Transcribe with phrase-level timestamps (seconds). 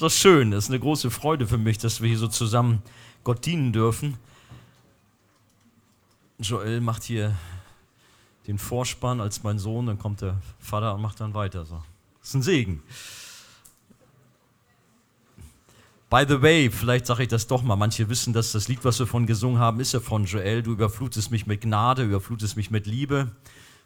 [0.00, 2.82] Ist schön, das ist eine große Freude für mich, dass wir hier so zusammen
[3.24, 4.16] Gott dienen dürfen.
[6.38, 7.34] Joel macht hier
[8.46, 11.64] den Vorspann als mein Sohn, dann kommt der Vater und macht dann weiter.
[11.64, 11.82] So.
[12.20, 12.82] Das ist ein Segen.
[16.08, 17.76] By the way, vielleicht sage ich das doch mal.
[17.76, 20.62] Manche wissen, dass das Lied, was wir von gesungen haben, ist ja von Joel.
[20.62, 23.32] Du überflutest mich mit Gnade, überflutest mich mit Liebe.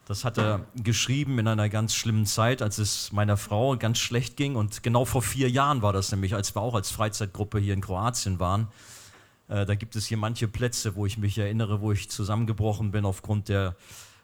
[0.06, 4.36] Das hat er geschrieben in einer ganz schlimmen Zeit, als es meiner Frau ganz schlecht
[4.36, 4.56] ging.
[4.56, 7.80] Und genau vor vier Jahren war das nämlich, als wir auch als Freizeitgruppe hier in
[7.80, 8.66] Kroatien waren.
[9.48, 13.04] Äh, da gibt es hier manche Plätze, wo ich mich erinnere, wo ich zusammengebrochen bin
[13.04, 13.76] aufgrund der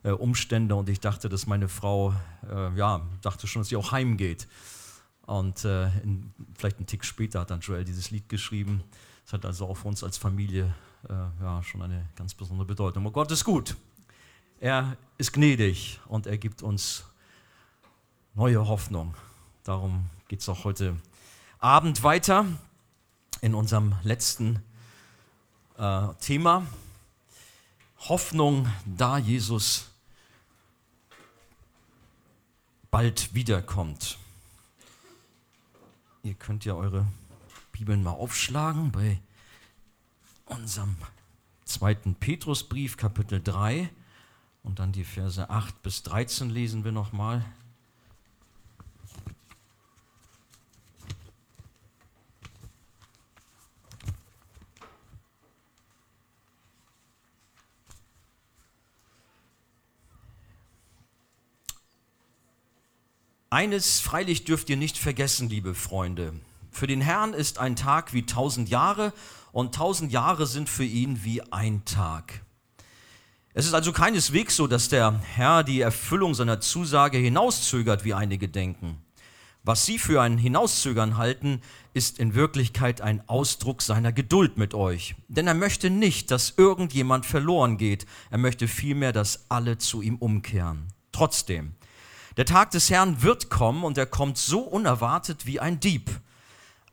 [0.02, 0.74] äh, Umstände.
[0.74, 2.12] Und ich dachte, dass meine Frau,
[2.51, 4.48] äh, ja, dachte schon, dass sie auch heimgeht.
[5.26, 8.82] Und in, vielleicht einen Tick später hat dann Joel dieses Lied geschrieben.
[9.26, 10.74] Es hat also auch für uns als Familie
[11.06, 13.04] ja, schon eine ganz besondere Bedeutung.
[13.04, 13.76] Und Gott ist gut.
[14.60, 17.04] Er ist gnädig und er gibt uns
[18.34, 19.14] neue Hoffnung.
[19.62, 20.96] Darum geht es auch heute
[21.60, 22.44] Abend weiter
[23.40, 24.60] in unserem letzten
[25.76, 26.66] äh, Thema.
[28.09, 29.90] Hoffnung, da Jesus
[32.90, 34.18] bald wiederkommt.
[36.24, 37.06] Ihr könnt ja eure
[37.70, 39.20] Bibeln mal aufschlagen bei
[40.46, 40.96] unserem
[41.65, 43.88] zweiten Petrusbrief, Kapitel 3.
[44.69, 47.43] Und dann die Verse 8 bis 13 lesen wir nochmal.
[63.49, 66.34] Eines freilich dürft ihr nicht vergessen, liebe Freunde.
[66.71, 69.15] Für den Herrn ist ein Tag wie tausend Jahre
[69.50, 72.43] und tausend Jahre sind für ihn wie ein Tag.
[73.59, 78.47] Es ist also keineswegs so, dass der Herr die Erfüllung seiner Zusage hinauszögert, wie einige
[78.47, 78.98] denken.
[79.65, 81.60] Was sie für ein Hinauszögern halten,
[81.92, 85.16] ist in Wirklichkeit ein Ausdruck seiner Geduld mit euch.
[85.26, 88.06] Denn er möchte nicht, dass irgendjemand verloren geht.
[88.31, 90.93] Er möchte vielmehr, dass alle zu ihm umkehren.
[91.10, 91.72] Trotzdem,
[92.37, 96.09] der Tag des Herrn wird kommen und er kommt so unerwartet wie ein Dieb.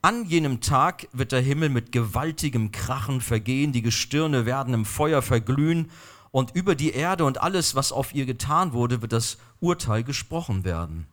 [0.02, 5.22] An jenem Tag wird der Himmel mit gewaltigem Krachen vergehen, die Gestirne werden im Feuer
[5.22, 5.92] verglühen
[6.36, 10.66] und über die Erde und alles, was auf ihr getan wurde, wird das Urteil gesprochen
[10.66, 11.08] werden.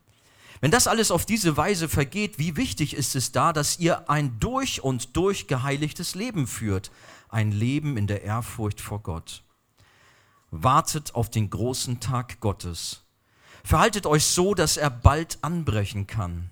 [0.61, 4.41] Wenn das alles auf diese Weise vergeht, wie wichtig ist es da, dass ihr ein
[4.41, 6.91] durch und durch geheiligtes Leben führt,
[7.29, 9.45] ein Leben in der Ehrfurcht vor Gott.
[10.51, 13.05] Wartet auf den großen Tag Gottes
[13.63, 16.51] Verhaltet euch so, dass er bald anbrechen kann.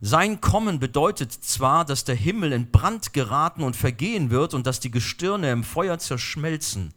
[0.00, 4.78] Sein Kommen bedeutet zwar, dass der Himmel in Brand geraten und vergehen wird und dass
[4.78, 6.94] die Gestirne im Feuer zerschmelzen,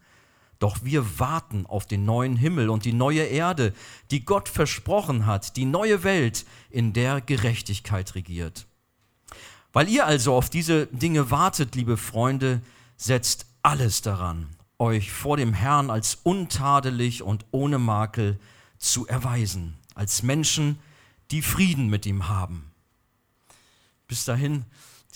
[0.60, 3.74] doch wir warten auf den neuen Himmel und die neue Erde,
[4.12, 8.66] die Gott versprochen hat, die neue Welt, in der Gerechtigkeit regiert.
[9.74, 12.62] Weil ihr also auf diese Dinge wartet, liebe Freunde,
[12.96, 14.48] setzt alles daran,
[14.80, 18.40] euch vor dem Herrn als untadelig und ohne Makel
[18.78, 20.80] zu erweisen, als Menschen,
[21.32, 22.72] die Frieden mit ihm haben.
[24.08, 24.66] Bis dahin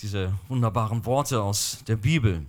[0.00, 2.44] diese wunderbaren Worte aus der Bibel.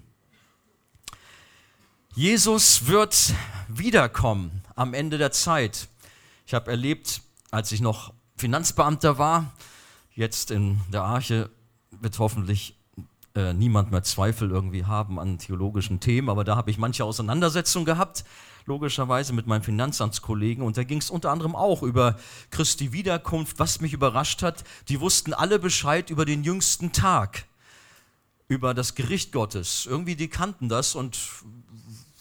[2.15, 3.33] Jesus wird
[3.67, 5.87] wiederkommen am Ende der Zeit.
[6.45, 9.51] Ich habe erlebt, als ich noch Finanzbeamter war,
[10.13, 11.49] jetzt in der Arche
[11.89, 12.77] wird hoffentlich
[13.33, 17.85] äh, niemand mehr Zweifel irgendwie haben an theologischen Themen, aber da habe ich manche Auseinandersetzungen
[17.85, 18.23] gehabt
[18.65, 22.17] logischerweise mit meinem Finanzamtskollegen und da ging es unter anderem auch über
[22.51, 23.57] Christi Wiederkunft.
[23.57, 27.45] Was mich überrascht hat, die wussten alle Bescheid über den jüngsten Tag,
[28.47, 29.87] über das Gericht Gottes.
[29.87, 31.17] Irgendwie die kannten das und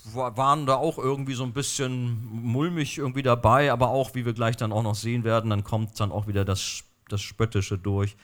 [0.04, 4.56] waren da auch irgendwie so ein bisschen mulmig irgendwie dabei, aber auch, wie wir gleich
[4.56, 8.16] dann auch noch sehen werden, dann kommt dann auch wieder das, das Spöttische durch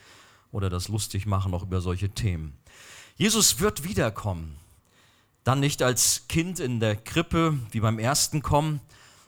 [0.50, 2.56] oder das Lustigmachen auch über solche Themen.
[3.16, 4.56] Jesus wird wiederkommen.
[5.44, 8.80] Dann nicht als Kind in der Krippe wie beim ersten Kommen,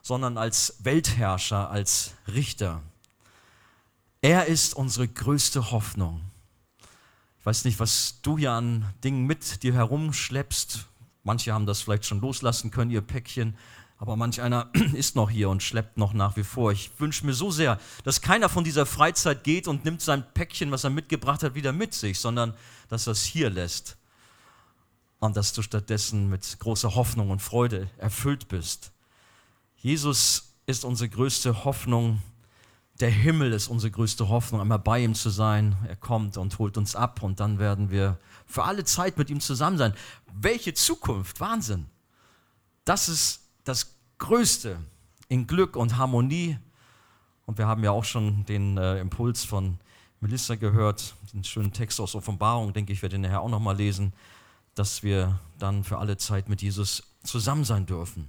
[0.03, 2.83] sondern als Weltherrscher, als Richter.
[4.23, 6.21] Er ist unsere größte Hoffnung.
[7.39, 10.90] Ich weiß nicht, was du hier an Dingen mit dir herumschleppst.
[11.23, 13.57] Manche haben das vielleicht schon loslassen können, ihr Päckchen.
[13.99, 16.73] Aber manch einer ist noch hier und schleppt noch nach wie vor.
[16.73, 20.71] Ich wünsche mir so sehr, dass keiner von dieser Freizeit geht und nimmt sein Päckchen,
[20.71, 22.55] was er mitgebracht hat, wieder mit sich, sondern
[22.89, 23.99] dass er es hier lässt
[25.19, 28.91] und dass du stattdessen mit großer Hoffnung und Freude erfüllt bist.
[29.77, 32.23] Jesus ist unsere größte Hoffnung.
[33.01, 35.75] Der Himmel ist unsere größte Hoffnung, einmal bei ihm zu sein.
[35.89, 39.41] Er kommt und holt uns ab und dann werden wir für alle Zeit mit ihm
[39.41, 39.95] zusammen sein.
[40.35, 41.87] Welche Zukunft, Wahnsinn.
[42.85, 44.79] Das ist das Größte
[45.29, 46.59] in Glück und Harmonie.
[47.47, 49.79] Und wir haben ja auch schon den äh, Impuls von
[50.21, 54.13] Melissa gehört, den schönen Text aus Offenbarung, denke ich, werde den nachher auch nochmal lesen,
[54.75, 58.29] dass wir dann für alle Zeit mit Jesus zusammen sein dürfen.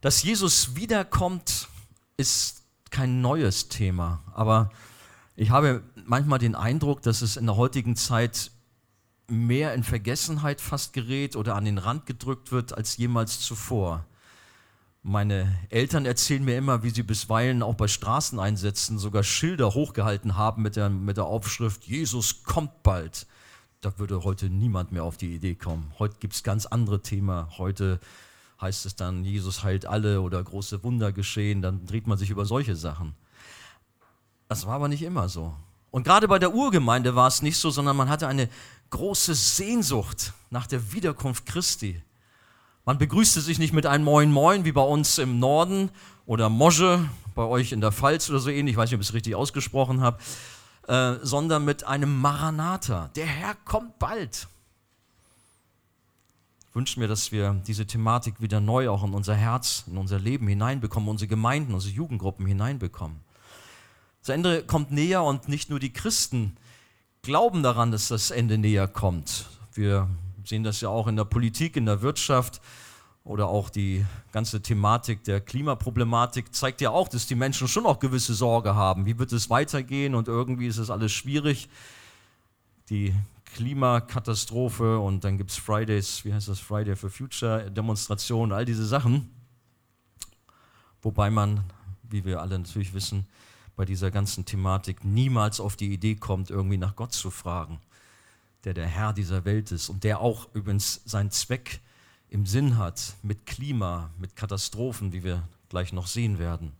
[0.00, 1.68] Dass Jesus wiederkommt,
[2.18, 4.70] ist kein neues Thema, aber
[5.36, 8.50] ich habe manchmal den Eindruck, dass es in der heutigen Zeit
[9.28, 14.04] mehr in Vergessenheit fast gerät oder an den Rand gedrückt wird als jemals zuvor.
[15.04, 20.62] Meine Eltern erzählen mir immer, wie sie bisweilen auch bei Straßeneinsätzen sogar Schilder hochgehalten haben
[20.62, 23.28] mit der, mit der Aufschrift Jesus kommt bald.
[23.80, 25.92] Da würde heute niemand mehr auf die Idee kommen.
[26.00, 27.46] Heute gibt es ganz andere Themen.
[27.58, 28.00] Heute
[28.60, 31.62] heißt es dann, Jesus heilt alle oder große Wunder geschehen.
[31.62, 33.14] Dann dreht man sich über solche Sachen.
[34.48, 35.54] Das war aber nicht immer so.
[35.90, 38.48] Und gerade bei der Urgemeinde war es nicht so, sondern man hatte eine
[38.90, 42.02] große Sehnsucht nach der Wiederkunft Christi.
[42.84, 45.90] Man begrüßte sich nicht mit einem Moin Moin wie bei uns im Norden
[46.26, 49.08] oder Mosche, bei euch in der Pfalz oder so ähnlich, ich weiß nicht, ob ich
[49.08, 50.18] es richtig ausgesprochen habe,
[50.88, 53.10] äh, sondern mit einem Maranatha.
[53.14, 54.48] Der Herr kommt bald.
[56.74, 60.46] Wünsche mir, dass wir diese Thematik wieder neu auch in unser Herz, in unser Leben
[60.48, 63.20] hineinbekommen, unsere Gemeinden, unsere Jugendgruppen hineinbekommen.
[64.20, 66.56] Das Ende kommt näher und nicht nur die Christen
[67.22, 69.46] glauben daran, dass das Ende näher kommt.
[69.74, 70.08] Wir
[70.44, 72.60] sehen das ja auch in der Politik, in der Wirtschaft
[73.24, 77.98] oder auch die ganze Thematik der Klimaproblematik zeigt ja auch, dass die Menschen schon auch
[77.98, 79.04] gewisse Sorge haben.
[79.04, 81.68] Wie wird es weitergehen und irgendwie ist es alles schwierig.
[82.88, 83.14] Die
[83.54, 88.86] Klimakatastrophe und dann gibt es Fridays, wie heißt das, Friday for Future Demonstrationen, all diese
[88.86, 89.30] Sachen.
[91.02, 91.64] Wobei man,
[92.02, 93.26] wie wir alle natürlich wissen,
[93.76, 97.80] bei dieser ganzen Thematik niemals auf die Idee kommt, irgendwie nach Gott zu fragen
[98.64, 101.80] der der Herr dieser Welt ist und der auch übrigens seinen Zweck
[102.28, 106.72] im Sinn hat mit Klima, mit Katastrophen, wie wir gleich noch sehen werden.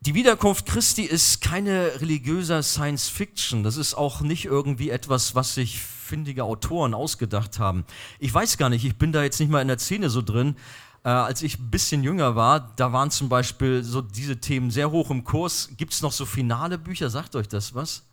[0.00, 3.64] Die Wiederkunft Christi ist keine religiöse Science Fiction.
[3.64, 7.84] Das ist auch nicht irgendwie etwas, was sich findige Autoren ausgedacht haben.
[8.18, 10.56] Ich weiß gar nicht, ich bin da jetzt nicht mal in der Szene so drin.
[11.04, 14.90] Äh, als ich ein bisschen jünger war, da waren zum Beispiel so diese Themen sehr
[14.90, 15.70] hoch im Kurs.
[15.76, 17.10] Gibt es noch so finale Bücher?
[17.10, 18.04] Sagt euch das was?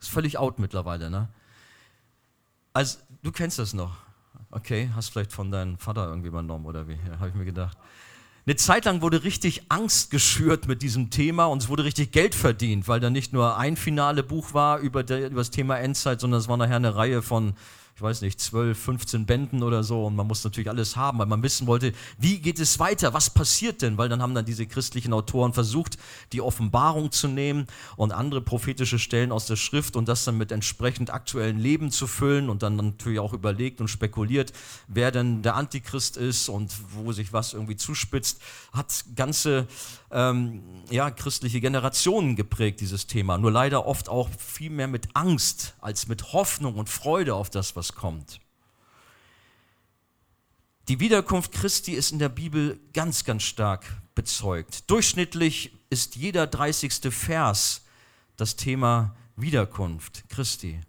[0.00, 1.28] Ist völlig out mittlerweile, ne?
[2.72, 3.96] Also, du kennst das noch.
[4.50, 6.98] Okay, hast vielleicht von deinem Vater irgendwie übernommen oder wie?
[7.08, 7.78] Ja, habe ich mir gedacht.
[8.48, 12.32] Eine Zeit lang wurde richtig Angst geschürt mit diesem Thema und es wurde richtig Geld
[12.32, 16.46] verdient, weil da nicht nur ein finale Buch war über, das Thema Endzeit, sondern es
[16.46, 17.54] war nachher eine Reihe von
[17.96, 21.24] ich weiß nicht, 12, 15 Bänden oder so und man muss natürlich alles haben, weil
[21.24, 23.96] man wissen wollte, wie geht es weiter, was passiert denn?
[23.96, 25.96] Weil dann haben dann diese christlichen Autoren versucht,
[26.34, 27.66] die Offenbarung zu nehmen
[27.96, 32.06] und andere prophetische Stellen aus der Schrift und das dann mit entsprechend aktuellen Leben zu
[32.06, 34.52] füllen und dann natürlich auch überlegt und spekuliert,
[34.88, 38.42] wer denn der Antichrist ist und wo sich was irgendwie zuspitzt,
[38.74, 39.68] hat ganze
[40.16, 43.36] ähm, ja, christliche Generationen geprägt, dieses Thema.
[43.36, 47.76] Nur leider oft auch viel mehr mit Angst als mit Hoffnung und Freude auf das,
[47.76, 48.40] was kommt.
[50.88, 53.84] Die Wiederkunft Christi ist in der Bibel ganz, ganz stark
[54.14, 54.90] bezeugt.
[54.90, 57.12] Durchschnittlich ist jeder 30.
[57.12, 57.82] Vers
[58.38, 60.80] das Thema Wiederkunft Christi.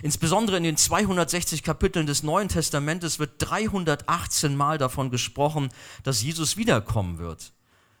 [0.00, 5.68] Insbesondere in den 260 Kapiteln des Neuen Testamentes wird 318 Mal davon gesprochen,
[6.04, 7.52] dass Jesus wiederkommen wird.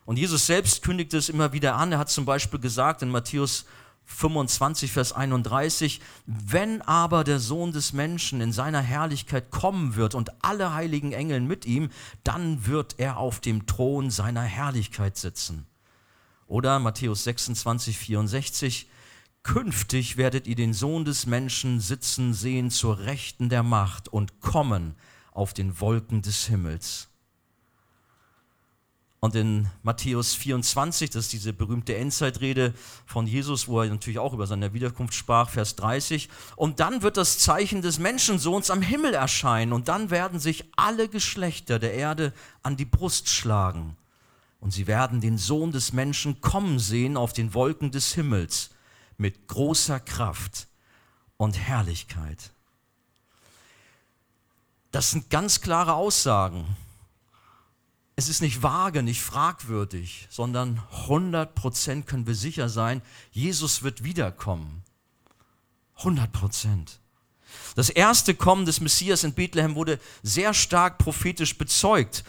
[0.04, 1.92] Und Jesus selbst kündigt es immer wieder an.
[1.92, 3.64] Er hat zum Beispiel gesagt in Matthäus
[4.04, 10.44] 25, Vers 31, wenn aber der Sohn des Menschen in seiner Herrlichkeit kommen wird und
[10.44, 11.90] alle heiligen Engel mit ihm,
[12.24, 15.66] dann wird er auf dem Thron seiner Herrlichkeit sitzen.
[16.46, 18.90] Oder Matthäus 26, 64,
[19.42, 24.96] künftig werdet ihr den Sohn des Menschen sitzen sehen zur Rechten der Macht und kommen
[25.30, 27.08] auf den Wolken des Himmels.
[29.24, 32.74] Und in Matthäus 24, das ist diese berühmte Endzeitrede
[33.06, 36.28] von Jesus, wo er natürlich auch über seine Wiederkunft sprach, Vers 30.
[36.56, 41.08] Und dann wird das Zeichen des Menschensohns am Himmel erscheinen und dann werden sich alle
[41.08, 42.32] Geschlechter der Erde
[42.64, 43.96] an die Brust schlagen.
[44.58, 48.70] Und sie werden den Sohn des Menschen kommen sehen auf den Wolken des Himmels
[49.18, 50.66] mit großer Kraft
[51.36, 52.50] und Herrlichkeit.
[54.90, 56.66] Das sind ganz klare Aussagen
[58.16, 64.82] es ist nicht vage, nicht fragwürdig, sondern 100% können wir sicher sein, Jesus wird wiederkommen.
[65.98, 66.98] 100%.
[67.74, 72.24] Das erste Kommen des Messias in Bethlehem wurde sehr stark prophetisch bezeugt.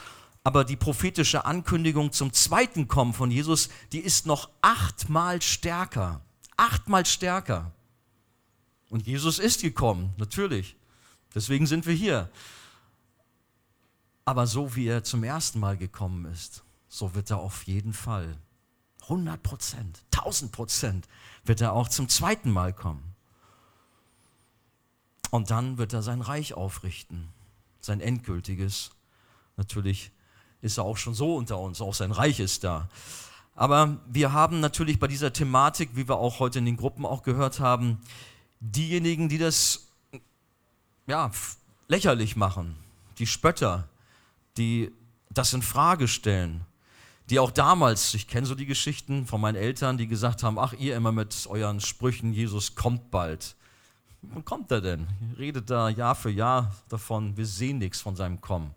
[0.45, 6.21] Aber die prophetische Ankündigung zum zweiten Kommen von Jesus, die ist noch achtmal stärker.
[6.57, 7.71] Achtmal stärker.
[8.89, 10.75] Und Jesus ist gekommen, natürlich.
[11.33, 12.29] Deswegen sind wir hier.
[14.25, 18.37] Aber so wie er zum ersten Mal gekommen ist, so wird er auf jeden Fall
[19.03, 21.07] 100 Prozent, 1000 Prozent
[21.43, 23.15] wird er auch zum zweiten Mal kommen.
[25.29, 27.27] Und dann wird er sein Reich aufrichten,
[27.81, 28.91] sein endgültiges.
[29.57, 30.11] Natürlich
[30.61, 32.87] ist er auch schon so unter uns, auch sein Reich ist da.
[33.55, 37.23] Aber wir haben natürlich bei dieser Thematik, wie wir auch heute in den Gruppen auch
[37.23, 37.99] gehört haben,
[38.59, 39.87] diejenigen, die das
[41.07, 41.31] ja,
[41.87, 42.75] lächerlich machen,
[43.19, 43.89] die Spötter,
[44.57, 44.91] die
[45.29, 46.65] das in Frage stellen,
[47.29, 50.73] die auch damals, ich kenne so die Geschichten von meinen Eltern, die gesagt haben, ach
[50.73, 53.55] ihr immer mit euren Sprüchen, Jesus kommt bald.
[54.21, 55.07] Wann kommt er denn?
[55.37, 58.73] Redet da Jahr für Jahr davon, wir sehen nichts von seinem Kommen.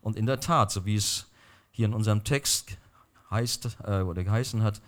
[0.00, 1.26] Und in der Tat, so wie es
[1.70, 2.76] hier in unserem Text
[3.30, 4.80] heißt äh, oder geheißen hat,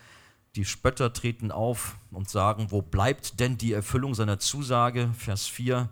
[0.55, 5.11] die Spötter treten auf und sagen, wo bleibt denn die Erfüllung seiner Zusage?
[5.17, 5.89] Vers 4.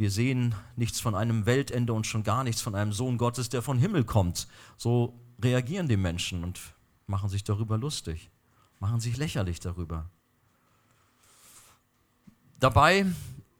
[0.00, 3.60] Wir sehen nichts von einem Weltende und schon gar nichts von einem Sohn Gottes, der
[3.60, 4.48] von Himmel kommt.
[4.78, 6.58] So reagieren die Menschen und
[7.06, 8.30] machen sich darüber lustig,
[8.78, 10.08] machen sich lächerlich darüber.
[12.60, 13.04] Dabei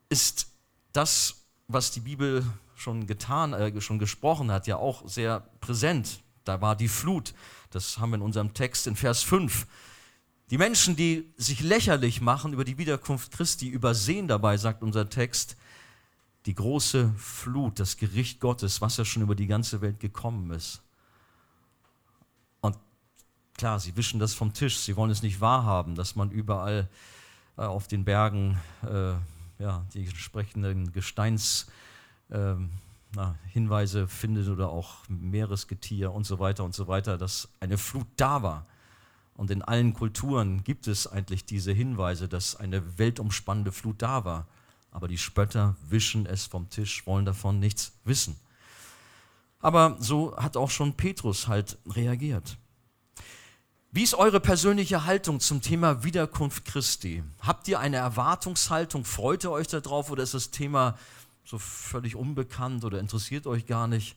[0.08, 0.48] ist
[0.94, 2.42] das, was die Bibel
[2.74, 6.22] schon getan, äh, schon gesprochen hat, ja auch sehr präsent.
[6.44, 7.34] Da war die Flut.
[7.68, 9.66] Das haben wir in unserem Text in Vers 5.
[10.48, 15.58] Die Menschen, die sich lächerlich machen über die Wiederkunft Christi, übersehen dabei, sagt unser Text,
[16.46, 20.82] die große Flut, das Gericht Gottes, was ja schon über die ganze Welt gekommen ist.
[22.60, 22.78] Und
[23.54, 26.88] klar, sie wischen das vom Tisch, sie wollen es nicht wahrhaben, dass man überall
[27.56, 29.12] äh, auf den Bergen äh,
[29.58, 31.66] ja, die entsprechenden Gesteins
[32.30, 32.54] äh,
[33.14, 38.06] na, Hinweise findet oder auch Meeresgetier und so weiter und so weiter, dass eine Flut
[38.16, 38.66] da war.
[39.34, 44.46] Und in allen Kulturen gibt es eigentlich diese Hinweise, dass eine weltumspannende Flut da war.
[44.90, 48.36] Aber die Spötter wischen es vom Tisch, wollen davon nichts wissen.
[49.60, 52.56] Aber so hat auch schon Petrus halt reagiert.
[53.92, 57.24] Wie ist eure persönliche Haltung zum Thema Wiederkunft Christi?
[57.40, 59.04] Habt ihr eine Erwartungshaltung?
[59.04, 60.96] Freut ihr euch darauf oder ist das Thema
[61.44, 64.16] so völlig unbekannt oder interessiert euch gar nicht?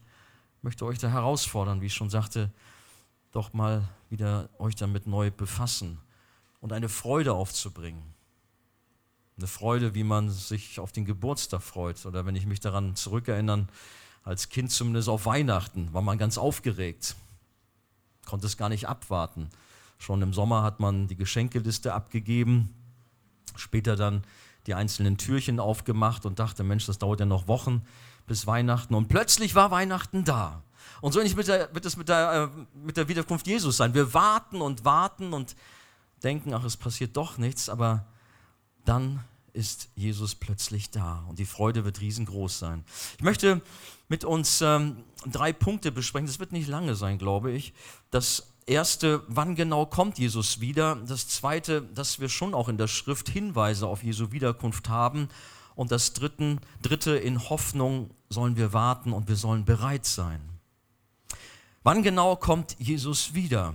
[0.57, 2.51] Ich möchte euch da herausfordern, wie ich schon sagte,
[3.31, 5.97] doch mal wieder euch damit neu befassen
[6.61, 8.12] und eine Freude aufzubringen.
[9.37, 12.05] Eine Freude, wie man sich auf den Geburtstag freut.
[12.05, 13.67] Oder wenn ich mich daran zurückerinnere,
[14.23, 17.15] als Kind zumindest auf Weihnachten, war man ganz aufgeregt,
[18.25, 19.49] konnte es gar nicht abwarten.
[19.97, 22.73] Schon im Sommer hat man die Geschenkeliste abgegeben,
[23.55, 24.23] später dann
[24.65, 27.85] die einzelnen Türchen aufgemacht und dachte, Mensch, das dauert ja noch Wochen
[28.27, 28.95] bis Weihnachten.
[28.95, 30.63] Und plötzlich war Weihnachten da.
[31.01, 33.93] Und so ähnlich wird es mit der, äh, mit der Wiederkunft Jesus sein.
[33.93, 35.55] Wir warten und warten und
[36.23, 38.05] denken, ach, es passiert doch nichts, aber
[38.85, 39.23] dann
[39.53, 42.83] ist Jesus plötzlich da und die Freude wird riesengroß sein.
[43.17, 43.61] Ich möchte
[44.09, 46.27] mit uns ähm, drei Punkte besprechen.
[46.27, 47.73] Das wird nicht lange sein, glaube ich.
[48.11, 50.95] Das erste, wann genau kommt Jesus wieder?
[50.95, 55.29] Das zweite, dass wir schon auch in der Schrift Hinweise auf Jesu Wiederkunft haben.
[55.75, 60.41] Und das dritten, dritte, in Hoffnung sollen wir warten und wir sollen bereit sein.
[61.83, 63.73] Wann genau kommt Jesus wieder?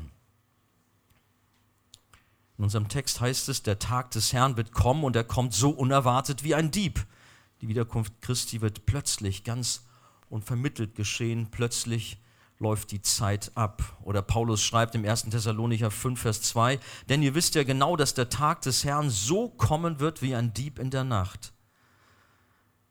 [2.58, 5.70] In unserem Text heißt es, der Tag des Herrn wird kommen und er kommt so
[5.70, 7.06] unerwartet wie ein Dieb.
[7.60, 9.86] Die Wiederkunft Christi wird plötzlich, ganz
[10.28, 12.18] unvermittelt geschehen, plötzlich
[12.58, 13.96] läuft die Zeit ab.
[14.02, 15.24] Oder Paulus schreibt im 1.
[15.30, 19.48] Thessalonicher 5, Vers 2, denn ihr wisst ja genau, dass der Tag des Herrn so
[19.48, 21.52] kommen wird wie ein Dieb in der Nacht.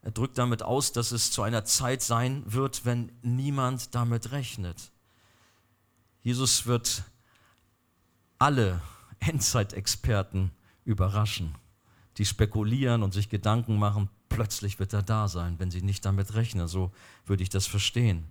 [0.01, 4.91] Er drückt damit aus, dass es zu einer Zeit sein wird, wenn niemand damit rechnet.
[6.21, 7.03] Jesus wird
[8.39, 8.81] alle
[9.19, 10.51] Endzeitexperten
[10.85, 11.55] überraschen,
[12.17, 16.33] die spekulieren und sich Gedanken machen, plötzlich wird er da sein, wenn sie nicht damit
[16.35, 16.67] rechnen.
[16.67, 16.91] So
[17.25, 18.25] würde ich das verstehen.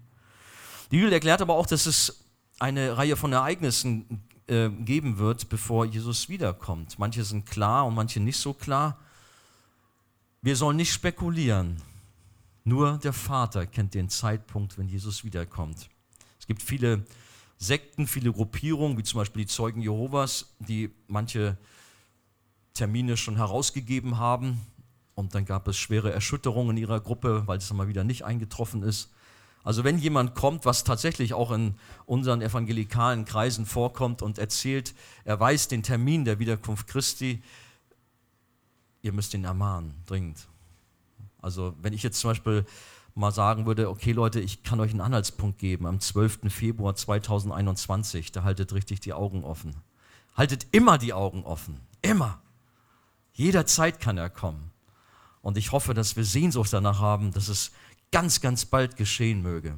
[0.90, 2.24] Die Bibel erklärt aber auch, dass es
[2.58, 6.98] eine Reihe von Ereignissen äh, geben wird, bevor Jesus wiederkommt.
[6.98, 8.98] Manche sind klar und manche nicht so klar.
[10.42, 11.82] Wir sollen nicht spekulieren.
[12.64, 15.88] Nur der Vater kennt den Zeitpunkt, wenn Jesus wiederkommt.
[16.38, 17.04] Es gibt viele
[17.58, 21.56] Sekten, viele Gruppierungen, wie zum Beispiel die Zeugen Jehovas, die manche
[22.74, 24.60] Termine schon herausgegeben haben.
[25.14, 28.82] Und dann gab es schwere Erschütterungen in ihrer Gruppe, weil es mal wieder nicht eingetroffen
[28.82, 29.10] ist.
[29.64, 34.94] Also wenn jemand kommt, was tatsächlich auch in unseren evangelikalen Kreisen vorkommt und erzählt,
[35.24, 37.42] er weiß den Termin der Wiederkunft Christi,
[39.02, 40.46] ihr müsst ihn ermahnen, dringend.
[41.40, 42.64] Also wenn ich jetzt zum Beispiel
[43.16, 46.52] mal sagen würde, okay Leute, ich kann euch einen Anhaltspunkt geben, am 12.
[46.52, 49.74] Februar 2021, da haltet richtig die Augen offen.
[50.36, 52.40] Haltet immer die Augen offen, immer.
[53.32, 54.70] Jederzeit kann er kommen.
[55.40, 57.72] Und ich hoffe, dass wir Sehnsucht danach haben, dass es
[58.12, 59.76] ganz, ganz bald geschehen möge.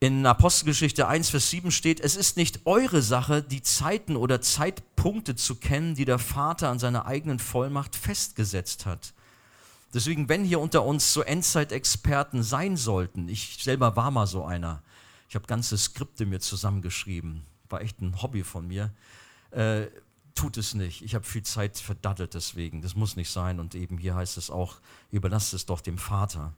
[0.00, 5.34] In Apostelgeschichte 1, Vers 7 steht, es ist nicht eure Sache, die Zeiten oder Zeitpunkte
[5.34, 9.12] zu kennen, die der Vater an seiner eigenen Vollmacht festgesetzt hat.
[9.94, 14.82] Deswegen, wenn hier unter uns so Endzeitexperten sein sollten, ich selber war mal so einer,
[15.28, 18.92] ich habe ganze Skripte mir zusammengeschrieben, war echt ein Hobby von mir,
[19.50, 19.86] äh,
[20.34, 21.02] tut es nicht.
[21.02, 24.50] Ich habe viel Zeit verdattelt deswegen, das muss nicht sein und eben hier heißt es
[24.50, 24.76] auch,
[25.10, 26.52] überlasst es doch dem Vater.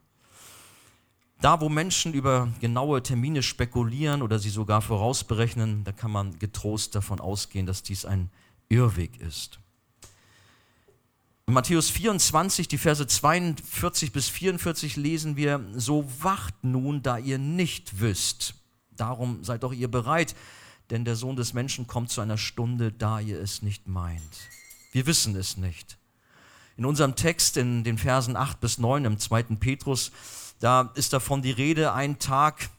[1.40, 6.94] Da, wo Menschen über genaue Termine spekulieren oder sie sogar vorausberechnen, da kann man getrost
[6.94, 8.30] davon ausgehen, dass dies ein
[8.68, 9.58] Irrweg ist.
[11.50, 17.38] In Matthäus 24, die Verse 42 bis 44 lesen wir, so wacht nun, da ihr
[17.38, 18.54] nicht wisst.
[18.92, 20.36] Darum seid doch ihr bereit,
[20.90, 24.22] denn der Sohn des Menschen kommt zu einer Stunde, da ihr es nicht meint.
[24.92, 25.98] Wir wissen es nicht.
[26.76, 29.42] In unserem Text, in den Versen 8 bis 9 im 2.
[29.58, 30.12] Petrus,
[30.60, 32.70] da ist davon die Rede, ein Tag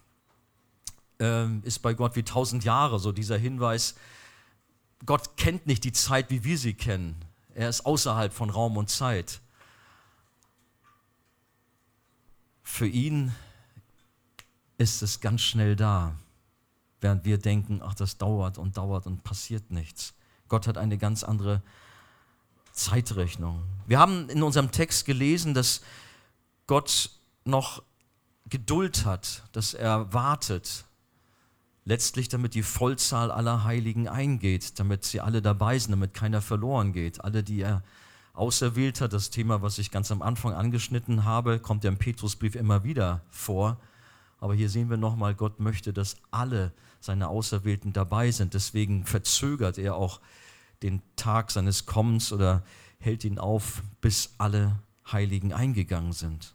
[1.20, 3.96] äh, ist bei Gott wie tausend Jahre, so dieser Hinweis.
[5.06, 7.26] Gott kennt nicht die Zeit, wie wir sie kennen.
[7.54, 9.42] Er ist außerhalb von Raum und Zeit.
[12.64, 13.34] Für ihn
[14.78, 16.16] ist es ganz schnell da,
[17.02, 20.14] während wir denken, ach, das dauert und dauert und passiert nichts.
[20.48, 21.62] Gott hat eine ganz andere
[22.72, 23.64] Zeitrechnung.
[23.86, 25.82] Wir haben in unserem Text gelesen, dass
[26.68, 27.12] Gott
[27.44, 27.84] noch
[28.48, 30.86] Geduld hat, dass er wartet,
[31.86, 36.94] letztlich damit die Vollzahl aller Heiligen eingeht, damit sie alle dabei sind, damit keiner verloren
[36.94, 37.24] geht.
[37.24, 37.84] Alle, die er
[38.34, 42.56] auserwählt hat, das Thema, was ich ganz am Anfang angeschnitten habe, kommt ja im Petrusbrief
[42.56, 43.80] immer wieder vor.
[44.40, 48.54] Aber hier sehen wir nochmal, Gott möchte, dass alle seine Auserwählten dabei sind.
[48.54, 50.22] Deswegen verzögert er auch
[50.84, 52.64] den Tag seines Kommens oder
[53.00, 54.80] hält ihn auf, bis alle
[55.12, 56.54] Heiligen eingegangen sind.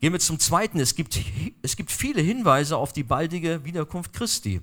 [0.00, 0.80] Gehen wir zum Zweiten.
[0.80, 1.20] Es gibt,
[1.60, 4.62] es gibt viele Hinweise auf die baldige Wiederkunft Christi.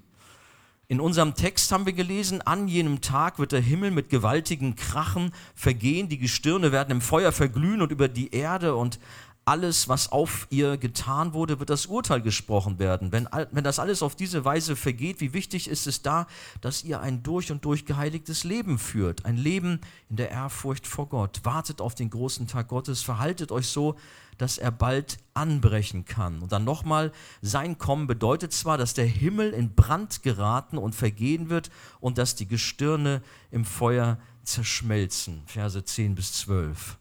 [0.87, 5.31] In unserem Text haben wir gelesen, an jenem Tag wird der Himmel mit gewaltigen Krachen
[5.53, 8.97] vergehen, die Gestirne werden im Feuer verglühen und über die Erde und
[9.43, 13.11] alles, was auf ihr getan wurde, wird das Urteil gesprochen werden.
[13.11, 16.27] Wenn, wenn das alles auf diese Weise vergeht, wie wichtig ist es da,
[16.59, 21.07] dass ihr ein durch und durch geheiligtes Leben führt, ein Leben in der Ehrfurcht vor
[21.07, 21.41] Gott.
[21.43, 23.95] Wartet auf den großen Tag Gottes, verhaltet euch so,
[24.37, 26.39] dass er bald anbrechen kann.
[26.41, 31.49] Und dann nochmal, sein Kommen bedeutet zwar, dass der Himmel in Brand geraten und vergehen
[31.49, 31.69] wird
[31.99, 33.21] und dass die Gestirne
[33.51, 35.43] im Feuer zerschmelzen.
[35.45, 36.97] Verse 10 bis 12.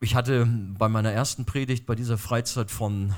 [0.00, 0.46] Ich hatte
[0.78, 3.14] bei meiner ersten Predigt bei dieser Freizeit von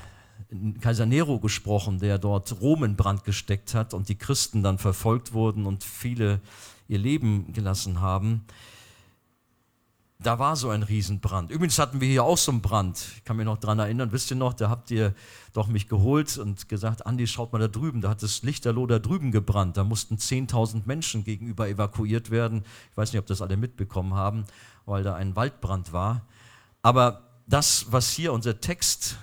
[0.79, 5.33] Kaiser Nero gesprochen, der dort Rom in Brand gesteckt hat und die Christen dann verfolgt
[5.33, 6.39] wurden und viele
[6.87, 8.45] ihr Leben gelassen haben.
[10.19, 11.51] Da war so ein Riesenbrand.
[11.51, 13.05] Übrigens hatten wir hier auch so einen Brand.
[13.17, 15.13] Ich kann mich noch daran erinnern, wisst ihr noch, da habt ihr
[15.53, 18.97] doch mich geholt und gesagt, Andi, schaut mal da drüben, da hat das Lichterloh da
[18.97, 19.77] drüben gebrannt.
[19.77, 22.63] Da mussten 10.000 Menschen gegenüber evakuiert werden.
[22.91, 24.45] Ich weiß nicht, ob das alle mitbekommen haben,
[24.87, 26.25] weil da ein Waldbrand war.
[26.81, 29.17] Aber das, was hier unser Text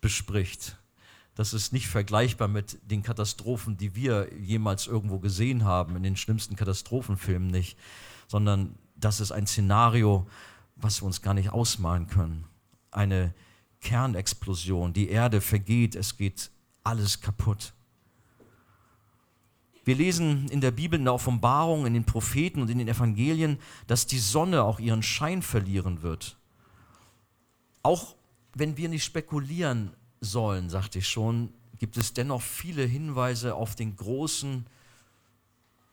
[0.00, 0.76] bespricht,
[1.36, 6.16] das ist nicht vergleichbar mit den Katastrophen, die wir jemals irgendwo gesehen haben, in den
[6.16, 7.78] schlimmsten Katastrophenfilmen nicht,
[8.26, 10.26] sondern das ist ein Szenario,
[10.76, 12.44] was wir uns gar nicht ausmalen können.
[12.90, 13.34] Eine
[13.80, 16.50] Kernexplosion, die Erde vergeht, es geht
[16.84, 17.74] alles kaputt.
[19.84, 23.58] Wir lesen in der Bibel, in der Offenbarung, in den Propheten und in den Evangelien,
[23.88, 26.36] dass die Sonne auch ihren Schein verlieren wird.
[27.82, 28.14] Auch
[28.54, 33.96] wenn wir nicht spekulieren sollen, sagte ich schon, gibt es dennoch viele Hinweise auf den
[33.96, 34.66] großen,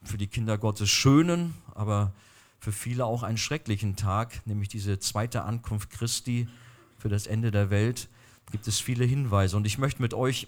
[0.03, 2.13] für die Kinder Gottes schönen, aber
[2.59, 6.47] für viele auch einen schrecklichen Tag, nämlich diese zweite Ankunft Christi
[6.97, 8.09] für das Ende der Welt,
[8.51, 9.55] gibt es viele Hinweise.
[9.57, 10.47] Und ich möchte mit euch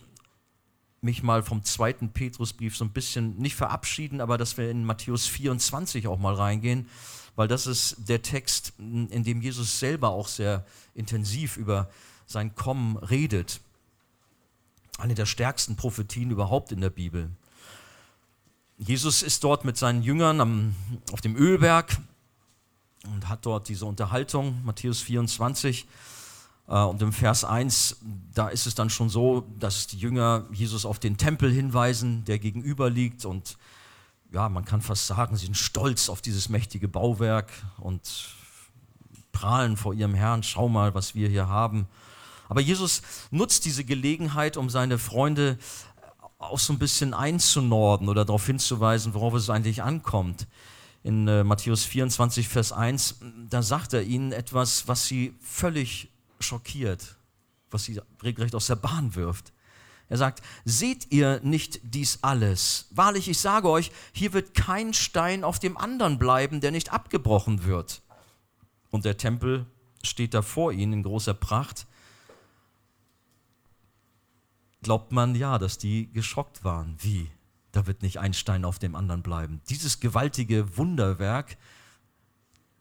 [1.02, 5.26] mich mal vom zweiten Petrusbrief so ein bisschen nicht verabschieden, aber dass wir in Matthäus
[5.28, 6.88] 24 auch mal reingehen
[7.36, 11.90] weil das ist der Text, in dem Jesus selber auch sehr intensiv über
[12.26, 13.62] sein Kommen redet.
[14.98, 17.32] Eine der stärksten Prophetien überhaupt in der Bibel.
[18.84, 20.76] Jesus ist dort mit seinen Jüngern am,
[21.12, 21.98] auf dem Ölberg
[23.14, 25.88] und hat dort diese Unterhaltung, Matthäus 24.
[26.68, 27.98] Äh, und im Vers 1,
[28.34, 32.40] da ist es dann schon so, dass die Jünger Jesus auf den Tempel hinweisen, der
[32.40, 33.60] gegenüber liegt und
[34.32, 38.30] ja, man kann fast sagen, sie sind stolz auf dieses mächtige Bauwerk und
[39.32, 41.88] prahlen vor ihrem Herrn, schau mal, was wir hier haben.
[42.50, 45.58] Aber Jesus nutzt diese Gelegenheit, um seine Freunde
[46.42, 50.48] auch so ein bisschen einzunorden oder darauf hinzuweisen, worauf es eigentlich ankommt.
[51.04, 57.18] In äh, Matthäus 24, Vers 1, da sagt er ihnen etwas, was sie völlig schockiert.
[57.70, 59.54] was sie regelrecht aus der Bahn wirft.
[60.10, 62.88] Er sagt, seht ihr nicht dies alles?
[62.92, 67.64] Wahrlich, ich sage euch, hier wird kein Stein auf dem anderen bleiben, der nicht abgebrochen
[67.64, 68.02] wird.
[68.90, 69.66] Und der Tempel
[70.04, 71.88] steht da vor ihnen in großer Pracht.
[74.84, 76.96] Glaubt man ja, dass die geschockt waren.
[77.00, 77.30] Wie?
[77.72, 79.62] Da wird nicht ein Stein auf dem anderen bleiben.
[79.70, 81.58] Dieses gewaltige Wunderwerk,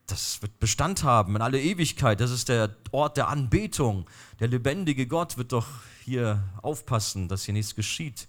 [0.07, 2.19] das wird Bestand haben in alle Ewigkeit.
[2.19, 4.09] Das ist der Ort der Anbetung.
[4.39, 5.67] Der lebendige Gott wird doch
[6.03, 8.27] hier aufpassen, dass hier nichts geschieht.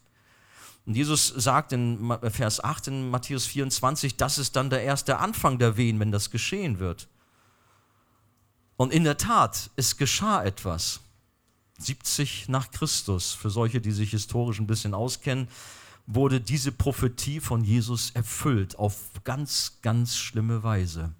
[0.85, 5.59] Und Jesus sagt in Vers 8 in Matthäus 24, das ist dann der erste Anfang
[5.59, 7.09] der Wehen, wenn das geschehen wird.
[8.77, 11.01] Und in der Tat, es geschah etwas.
[11.79, 15.49] 70 nach Christus, für solche, die sich historisch ein bisschen auskennen,
[16.07, 21.15] wurde diese Prophetie von Jesus erfüllt auf ganz, ganz schlimme Weise.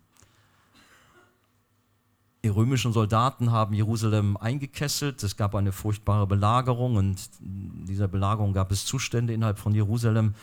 [2.45, 5.23] Die römischen Soldaten haben Jerusalem eingekesselt.
[5.23, 10.35] Es gab eine furchtbare Belagerung und in dieser Belagerung gab es Zustände innerhalb von Jerusalem,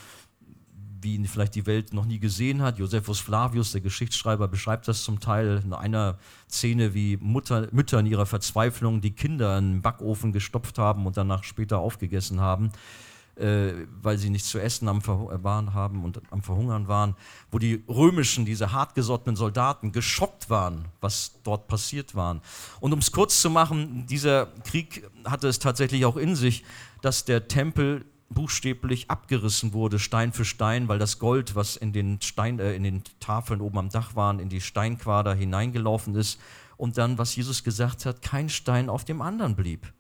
[1.02, 2.80] wie ihn vielleicht die Welt noch nie gesehen hat.
[2.80, 6.18] Josephus Flavius, der Geschichtsschreiber, beschreibt das zum Teil in einer
[6.50, 11.18] Szene, wie Mutter, Mütter in ihrer Verzweiflung die Kinder in den Backofen gestopft haben und
[11.18, 12.72] danach später aufgegessen haben
[13.40, 17.16] äh, weil sie nichts zu essen am äh, waren, haben und am Verhungern waren,
[17.52, 22.42] wo die römischen, diese hartgesottenen Soldaten geschockt waren, was dort passiert war.
[22.80, 26.64] Und um es kurz zu machen, dieser Krieg hatte es tatsächlich auch in sich,
[27.02, 32.22] dass der Tempel buchstäblich abgerissen wurde, Stein für Stein, weil das Gold, was in den,
[32.22, 36.40] Stein, äh, in den Tafeln oben am Dach waren, in die Steinquader hineingelaufen ist.
[36.78, 39.92] Und dann, was Jesus gesagt hat, kein Stein auf dem anderen blieb.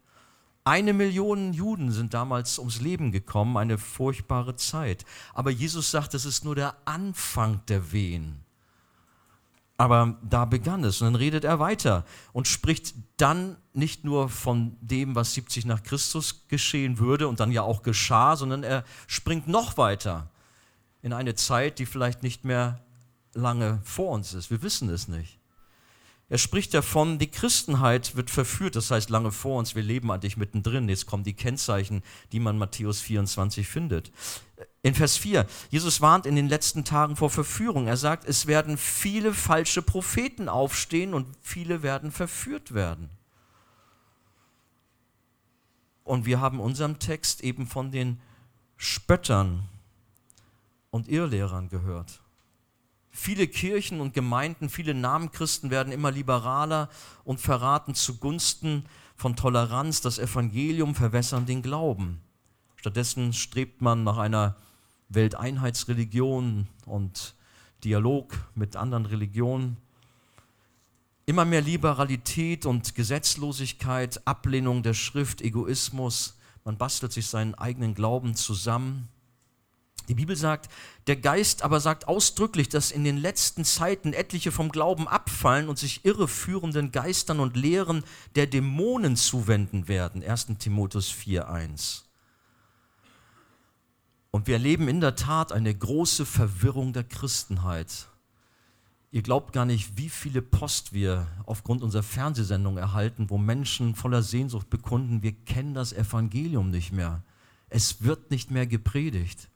[0.63, 5.03] Eine Million Juden sind damals ums Leben gekommen, eine furchtbare Zeit.
[5.33, 8.45] Aber Jesus sagt, es ist nur der Anfang der Wehen.
[9.79, 10.99] Aber da begann es.
[10.99, 15.83] Und dann redet er weiter und spricht dann nicht nur von dem, was 70 nach
[15.83, 20.29] Christus geschehen würde und dann ja auch geschah, sondern er springt noch weiter
[21.01, 22.81] in eine Zeit, die vielleicht nicht mehr
[23.33, 24.51] lange vor uns ist.
[24.51, 25.39] Wir wissen es nicht.
[26.27, 30.35] Er spricht davon, die Christenheit wird verführt, das heißt lange vor uns, wir leben eigentlich
[30.35, 30.89] mittendrin.
[30.89, 34.11] Jetzt kommen die Kennzeichen, die man Matthäus 24 findet.
[34.81, 37.87] In Vers 4, Jesus warnt in den letzten Tagen vor Verführung.
[37.87, 43.09] Er sagt, es werden viele falsche Propheten aufstehen und viele werden verführt werden.
[46.05, 48.21] Und wir haben unserem Text eben von den
[48.77, 49.67] Spöttern
[50.91, 52.21] und Irrlehrern gehört.
[53.11, 56.89] Viele Kirchen und Gemeinden, viele Namenchristen werden immer liberaler
[57.25, 58.85] und verraten zugunsten
[59.17, 62.21] von Toleranz das Evangelium, verwässern den Glauben.
[62.77, 64.55] Stattdessen strebt man nach einer
[65.09, 67.35] Welteinheitsreligion und
[67.83, 69.77] Dialog mit anderen Religionen.
[71.25, 76.37] Immer mehr Liberalität und Gesetzlosigkeit, Ablehnung der Schrift, Egoismus.
[76.63, 79.09] Man bastelt sich seinen eigenen Glauben zusammen.
[80.07, 80.71] Die Bibel sagt,
[81.05, 85.77] der Geist aber sagt ausdrücklich, dass in den letzten Zeiten etliche vom Glauben abfallen und
[85.77, 88.03] sich irreführenden Geistern und Lehren
[88.35, 90.23] der Dämonen zuwenden werden.
[90.23, 90.47] 1.
[90.57, 92.08] Timotheus 4.1.
[94.31, 98.07] Und wir erleben in der Tat eine große Verwirrung der Christenheit.
[99.11, 104.21] Ihr glaubt gar nicht, wie viele Post wir aufgrund unserer Fernsehsendung erhalten, wo Menschen voller
[104.21, 107.23] Sehnsucht bekunden, wir kennen das Evangelium nicht mehr.
[107.69, 109.49] Es wird nicht mehr gepredigt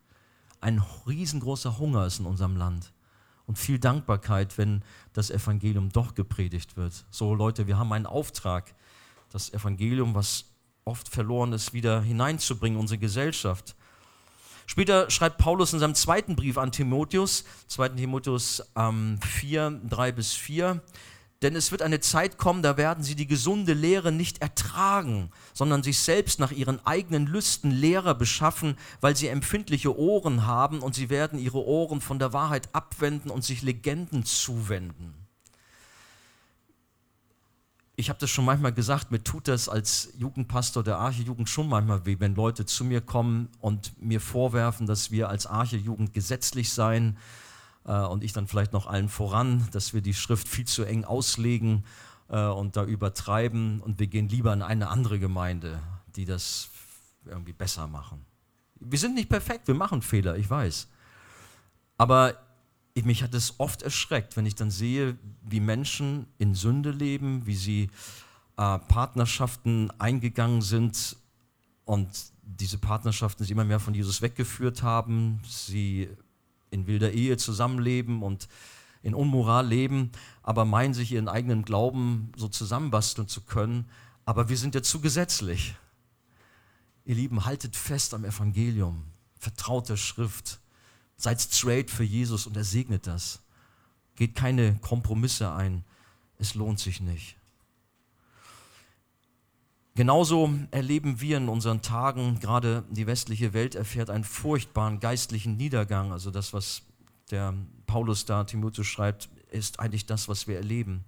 [0.64, 2.92] ein riesengroßer Hunger ist in unserem Land
[3.46, 4.82] und viel Dankbarkeit, wenn
[5.12, 7.04] das Evangelium doch gepredigt wird.
[7.10, 8.74] So Leute, wir haben einen Auftrag,
[9.30, 10.46] das Evangelium, was
[10.86, 13.76] oft verloren ist, wieder hineinzubringen in unsere Gesellschaft.
[14.66, 17.90] Später schreibt Paulus in seinem zweiten Brief an Timotheus, 2.
[17.90, 20.82] Timotheus ähm, 4, 3 bis 4,
[21.42, 25.82] denn es wird eine Zeit kommen, da werden sie die gesunde Lehre nicht ertragen, sondern
[25.82, 31.10] sich selbst nach ihren eigenen Lüsten Lehrer beschaffen, weil sie empfindliche Ohren haben und sie
[31.10, 35.23] werden ihre Ohren von der Wahrheit abwenden und sich Legenden zuwenden.
[37.96, 42.04] Ich habe das schon manchmal gesagt, mir tut das als Jugendpastor der Arche-Jugend schon manchmal
[42.06, 47.16] weh, wenn Leute zu mir kommen und mir vorwerfen, dass wir als Arche-Jugend gesetzlich seien
[47.84, 51.04] äh, und ich dann vielleicht noch allen voran, dass wir die Schrift viel zu eng
[51.04, 51.84] auslegen
[52.28, 55.80] äh, und da übertreiben und wir gehen lieber in eine andere Gemeinde,
[56.16, 56.70] die das
[57.26, 58.24] irgendwie besser machen.
[58.80, 60.88] Wir sind nicht perfekt, wir machen Fehler, ich weiß.
[61.96, 62.34] Aber
[63.02, 67.56] mich hat es oft erschreckt, wenn ich dann sehe, wie Menschen in Sünde leben, wie
[67.56, 67.90] sie
[68.56, 71.16] äh, Partnerschaften eingegangen sind
[71.84, 72.08] und
[72.42, 76.08] diese Partnerschaften sie immer mehr von Jesus weggeführt haben, sie
[76.70, 78.48] in wilder Ehe zusammenleben und
[79.02, 80.10] in Unmoral leben,
[80.42, 83.86] aber meinen sich ihren eigenen Glauben so zusammenbasteln zu können.
[84.24, 85.74] Aber wir sind ja zu gesetzlich.
[87.04, 89.04] Ihr Lieben, haltet fest am Evangelium,
[89.38, 90.60] vertraut der Schrift,
[91.16, 93.40] seid straight für Jesus und er segnet das.
[94.16, 95.84] Geht keine Kompromisse ein,
[96.38, 97.36] es lohnt sich nicht.
[99.96, 106.10] Genauso erleben wir in unseren Tagen, gerade die westliche Welt erfährt einen furchtbaren geistlichen Niedergang.
[106.10, 106.82] Also das, was
[107.30, 107.54] der
[107.86, 111.04] Paulus da Timotheus schreibt, ist eigentlich das, was wir erleben.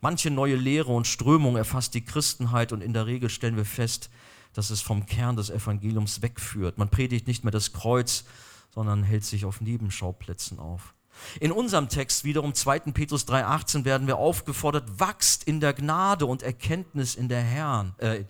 [0.00, 4.10] Manche neue Lehre und Strömung erfasst die Christenheit und in der Regel stellen wir fest,
[4.52, 6.76] dass es vom Kern des Evangeliums wegführt.
[6.76, 8.24] Man predigt nicht mehr das Kreuz,
[8.74, 10.94] sondern hält sich auf Nebenschauplätzen auf.
[11.38, 12.80] In unserem Text wiederum 2.
[12.92, 18.24] Petrus 3,18 werden wir aufgefordert, wachst in der Gnade und Erkenntnis in der Herrn, äh,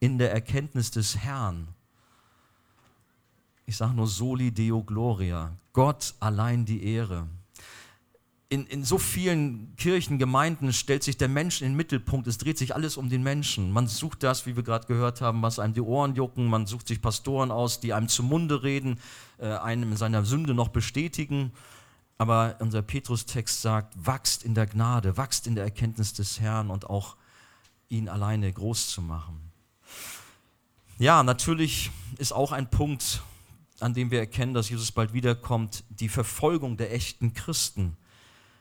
[0.00, 1.68] in der Erkenntnis des Herrn.
[3.66, 7.28] Ich sage nur Soli Deo Gloria, Gott allein die Ehre.
[8.50, 12.26] In, in so vielen Kirchen, Gemeinden stellt sich der Mensch in den Mittelpunkt.
[12.26, 13.72] Es dreht sich alles um den Menschen.
[13.72, 16.46] Man sucht das, wie wir gerade gehört haben, was einem die Ohren jucken.
[16.46, 19.00] Man sucht sich Pastoren aus, die einem zum Munde reden,
[19.42, 21.52] einem in seiner Sünde noch bestätigen.
[22.18, 26.88] Aber unser Petrus-Text sagt, wachst in der Gnade, wachst in der Erkenntnis des Herrn und
[26.88, 27.16] auch
[27.88, 29.52] ihn alleine groß zu machen.
[30.98, 33.22] Ja, natürlich ist auch ein Punkt,
[33.80, 37.96] an dem wir erkennen, dass Jesus bald wiederkommt, die Verfolgung der echten Christen.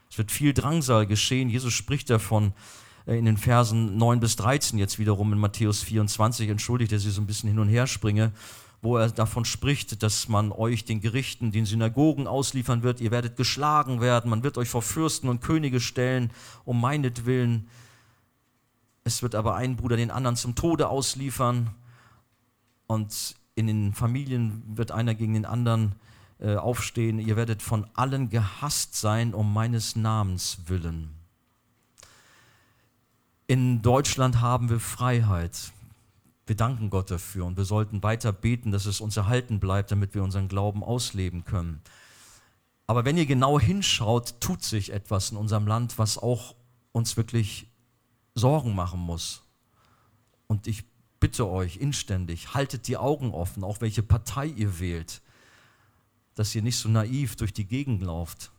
[0.10, 1.50] Es wird viel Drangsal geschehen.
[1.50, 2.54] Jesus spricht davon
[3.06, 6.50] äh, in den Versen 9 bis 13 jetzt wiederum in Matthäus 24.
[6.50, 8.32] Entschuldigt, dass ich so ein bisschen hin und her springe
[8.84, 13.00] wo er davon spricht, dass man euch den Gerichten, den Synagogen ausliefern wird.
[13.00, 16.32] Ihr werdet geschlagen werden, man wird euch vor Fürsten und Könige stellen,
[16.66, 17.70] um meinetwillen.
[19.06, 21.70] Es wird aber ein Bruder den anderen zum Tode ausliefern
[22.86, 25.96] und in den Familien wird einer gegen den anderen
[26.40, 27.20] äh, aufstehen.
[27.20, 31.10] Ihr werdet von allen gehasst sein um meines Namens willen.
[33.48, 35.72] In Deutschland haben wir Freiheit.
[36.46, 40.14] Wir danken Gott dafür und wir sollten weiter beten, dass es uns erhalten bleibt, damit
[40.14, 41.82] wir unseren Glauben ausleben können.
[42.86, 46.56] Aber wenn ihr genau hinschaut, tut sich etwas in unserem Land, was auch
[46.92, 47.68] uns wirklich
[48.36, 49.44] Sorgen machen muss.
[50.48, 50.84] Und ich
[51.20, 55.22] bitte euch inständig, haltet die Augen offen, auch welche Partei ihr wählt,
[56.36, 58.53] dass ihr nicht so naiv durch die Gegend lauft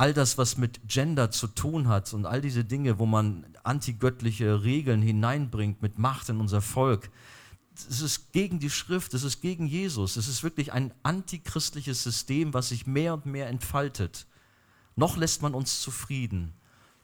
[0.00, 4.64] all das, was mit Gender zu tun hat und all diese Dinge, wo man antigöttliche
[4.64, 7.10] Regeln hineinbringt mit Macht in unser Volk,
[7.74, 12.54] es ist gegen die Schrift, es ist gegen Jesus, es ist wirklich ein antichristliches System,
[12.54, 14.26] was sich mehr und mehr entfaltet.
[14.96, 16.54] Noch lässt man uns zufrieden.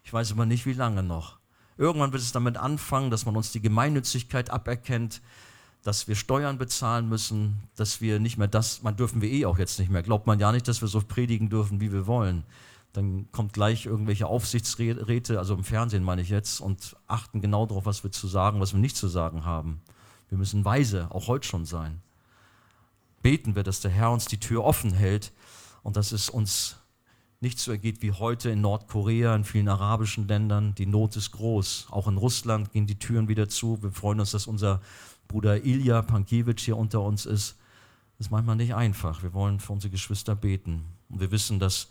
[0.03, 1.39] Ich weiß aber nicht, wie lange noch.
[1.77, 5.21] Irgendwann wird es damit anfangen, dass man uns die Gemeinnützigkeit aberkennt,
[5.83, 9.59] dass wir Steuern bezahlen müssen, dass wir nicht mehr das, man dürfen wir eh auch
[9.59, 10.03] jetzt nicht mehr.
[10.03, 12.43] Glaubt man ja nicht, dass wir so predigen dürfen, wie wir wollen
[12.97, 17.85] dann kommt gleich irgendwelche Aufsichtsräte, also im Fernsehen meine ich jetzt, und achten genau darauf,
[17.85, 19.83] was wir zu sagen, was wir nicht zu sagen haben.
[20.31, 22.01] Wir müssen weise, auch heute schon sein.
[23.21, 25.33] Beten wir, dass der Herr uns die Tür offen hält
[25.83, 26.77] und dass es uns
[27.41, 30.75] nicht so ergeht wie heute in Nordkorea, in vielen arabischen Ländern.
[30.77, 31.89] Die Not ist groß.
[31.91, 33.83] Auch in Russland gehen die Türen wieder zu.
[33.83, 34.81] Wir freuen uns, dass unser
[35.29, 37.57] Bruder Ilya Pankiewicz hier unter uns ist.
[38.17, 39.23] Das ist manchmal nicht einfach.
[39.23, 40.87] Wir wollen für unsere Geschwister beten.
[41.11, 41.89] Und wir wissen, dass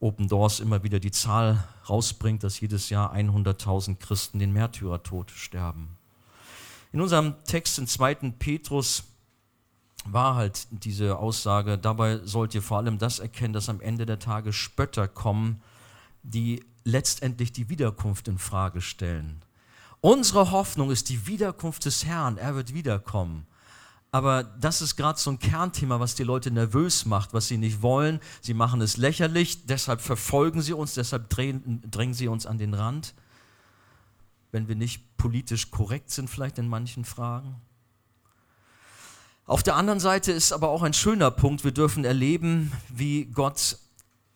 [0.00, 5.96] Open Doors immer wieder die Zahl rausbringt, dass jedes Jahr 100.000 Christen den Märtyrertod sterben.
[6.92, 8.14] In unserem Text in 2.
[8.38, 9.04] Petrus
[10.04, 14.18] war halt diese Aussage, dabei sollt ihr vor allem das erkennen, dass am Ende der
[14.18, 15.62] Tage Spötter kommen,
[16.22, 19.42] die letztendlich die Wiederkunft in Frage stellen.
[20.00, 23.46] Unsere Hoffnung ist die Wiederkunft des Herrn, er wird wiederkommen.
[24.16, 27.82] Aber das ist gerade so ein Kernthema, was die Leute nervös macht, was sie nicht
[27.82, 28.18] wollen.
[28.40, 32.72] Sie machen es lächerlich, deshalb verfolgen sie uns, deshalb drängen, drängen sie uns an den
[32.72, 33.12] Rand,
[34.52, 37.56] wenn wir nicht politisch korrekt sind, vielleicht in manchen Fragen.
[39.44, 43.76] Auf der anderen Seite ist aber auch ein schöner Punkt, wir dürfen erleben, wie Gott,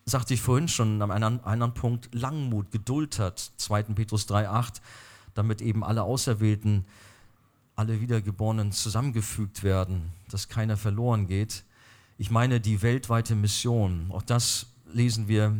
[0.05, 3.81] sagte ich vorhin schon, an einem anderen Punkt, Langmut, Geduld hat, 2.
[3.95, 4.73] Petrus 3,8,
[5.33, 6.85] damit eben alle Auserwählten
[7.81, 11.63] alle Wiedergeborenen zusammengefügt werden, dass keiner verloren geht.
[12.19, 14.05] Ich meine die weltweite Mission.
[14.11, 15.57] Auch das lesen wir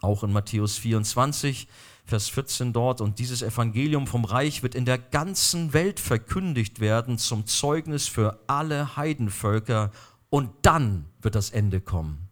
[0.00, 1.68] auch in Matthäus 24,
[2.06, 3.02] Vers 14 dort.
[3.02, 8.40] Und dieses Evangelium vom Reich wird in der ganzen Welt verkündigt werden zum Zeugnis für
[8.46, 9.90] alle Heidenvölker.
[10.30, 12.30] Und dann wird das Ende kommen.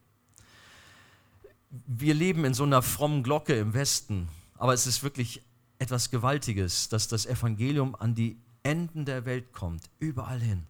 [1.87, 5.43] Wir leben in so einer frommen Glocke im Westen, aber es ist wirklich
[5.79, 10.67] etwas Gewaltiges, dass das Evangelium an die Enden der Welt kommt, überall hin.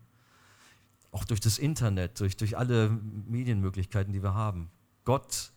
[1.10, 2.90] Auch durch das Internet, durch, durch alle
[3.26, 4.70] Medienmöglichkeiten, die wir haben.
[5.04, 5.50] Gott,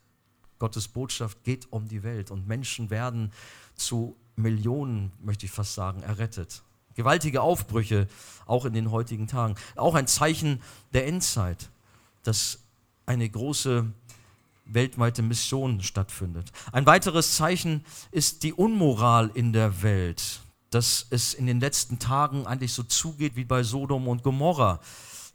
[0.58, 3.32] Gottes Botschaft geht um die Welt und Menschen werden
[3.76, 6.64] zu Millionen, möchte ich fast sagen, errettet.
[6.96, 8.08] Gewaltige Aufbrüche,
[8.48, 9.56] auch in den heutigen Tagen.
[9.76, 10.62] Auch ein Zeichen
[10.94, 11.70] der Endzeit,
[12.24, 12.60] dass
[13.06, 13.86] eine große
[14.66, 16.52] weltweite Mission stattfindet.
[16.72, 22.48] Ein weiteres Zeichen ist die Unmoral in der Welt, dass es in den letzten Tagen
[22.48, 24.80] eigentlich so zugeht wie bei Sodom und Gomorra.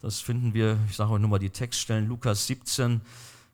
[0.03, 3.01] Das finden wir, ich sage euch nur mal die Textstellen, Lukas 17,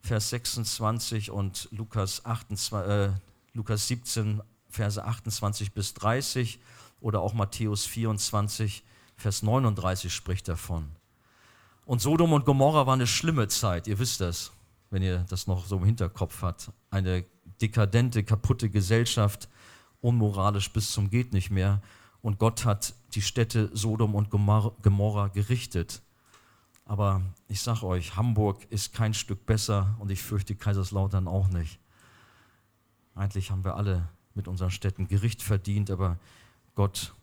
[0.00, 3.10] Vers 26 und Lukas, 28, äh,
[3.52, 4.40] Lukas 17,
[4.70, 6.58] Verse 28 bis 30
[7.00, 8.82] oder auch Matthäus 24,
[9.16, 10.88] Vers 39 spricht davon.
[11.84, 14.52] Und Sodom und Gomorra war eine schlimme Zeit, ihr wisst das
[14.92, 16.70] wenn ihr das noch so im Hinterkopf habt.
[16.90, 17.24] Eine
[17.60, 19.48] dekadente, kaputte Gesellschaft,
[20.02, 21.80] unmoralisch bis zum geht nicht mehr.
[22.20, 26.02] Und Gott hat die Städte Sodom und Gomorra gerichtet.
[26.84, 31.78] Aber ich sage euch, Hamburg ist kein Stück besser und ich fürchte Kaiserslautern auch nicht.
[33.14, 36.18] Eigentlich haben wir alle mit unseren Städten Gericht verdient, aber
[36.74, 37.14] Gott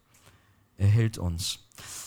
[0.78, 1.60] erhält uns.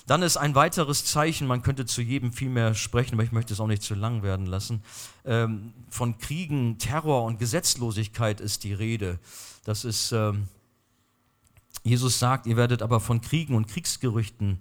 [0.07, 3.53] Dann ist ein weiteres Zeichen, man könnte zu jedem viel mehr sprechen, aber ich möchte
[3.53, 4.83] es auch nicht zu lang werden lassen.
[5.25, 9.19] Ähm, von Kriegen, Terror und Gesetzlosigkeit ist die Rede.
[9.65, 10.49] Das ist, ähm,
[11.83, 14.59] Jesus sagt, ihr werdet aber von Kriegen und Kriegsgerüchten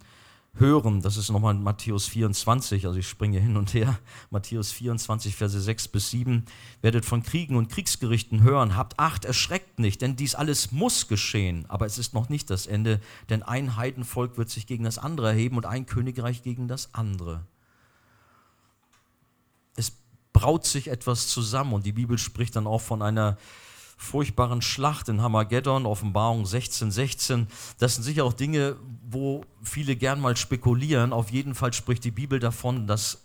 [0.55, 1.01] hören.
[1.01, 3.99] Das ist nochmal Matthäus 24, also ich springe hin und her.
[4.29, 6.45] Matthäus 24, Verse 6 bis 7.
[6.81, 8.75] Werdet von Kriegen und Kriegsgerichten hören.
[8.75, 11.65] Habt Acht, erschreckt nicht, denn dies alles muss geschehen.
[11.69, 15.29] Aber es ist noch nicht das Ende, denn ein Heidenvolk wird sich gegen das andere
[15.29, 17.45] erheben und ein Königreich gegen das andere.
[19.75, 19.93] Es
[20.33, 23.37] braut sich etwas zusammen und die Bibel spricht dann auch von einer
[24.01, 27.47] furchtbaren Schlacht in Hamageddon, Offenbarung 16, 16.
[27.77, 28.75] Das sind sicher auch Dinge,
[29.07, 31.13] wo viele gern mal spekulieren.
[31.13, 33.23] Auf jeden Fall spricht die Bibel davon, dass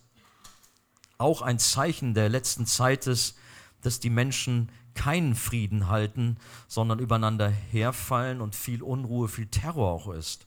[1.17, 3.39] auch ein Zeichen der letzten Zeit ist,
[3.81, 6.37] dass die Menschen keinen Frieden halten,
[6.69, 10.47] sondern übereinander herfallen und viel Unruhe, viel Terror auch ist.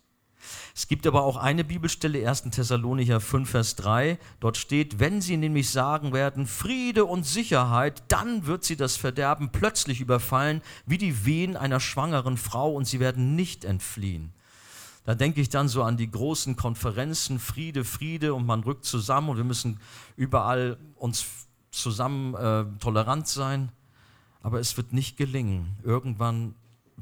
[0.76, 2.44] Es gibt aber auch eine Bibelstelle, 1.
[2.52, 4.18] Thessalonicher 5, Vers 3.
[4.40, 9.52] Dort steht, wenn sie nämlich sagen werden, Friede und Sicherheit, dann wird sie das Verderben
[9.52, 14.34] plötzlich überfallen, wie die Wehen einer schwangeren Frau, und sie werden nicht entfliehen.
[15.06, 19.30] Da denke ich dann so an die großen Konferenzen, Friede, Friede, und man rückt zusammen
[19.30, 19.80] und wir müssen
[20.16, 21.26] überall uns
[21.72, 23.72] zusammen äh, tolerant sein.
[24.42, 25.78] Aber es wird nicht gelingen.
[25.84, 26.56] Irgendwann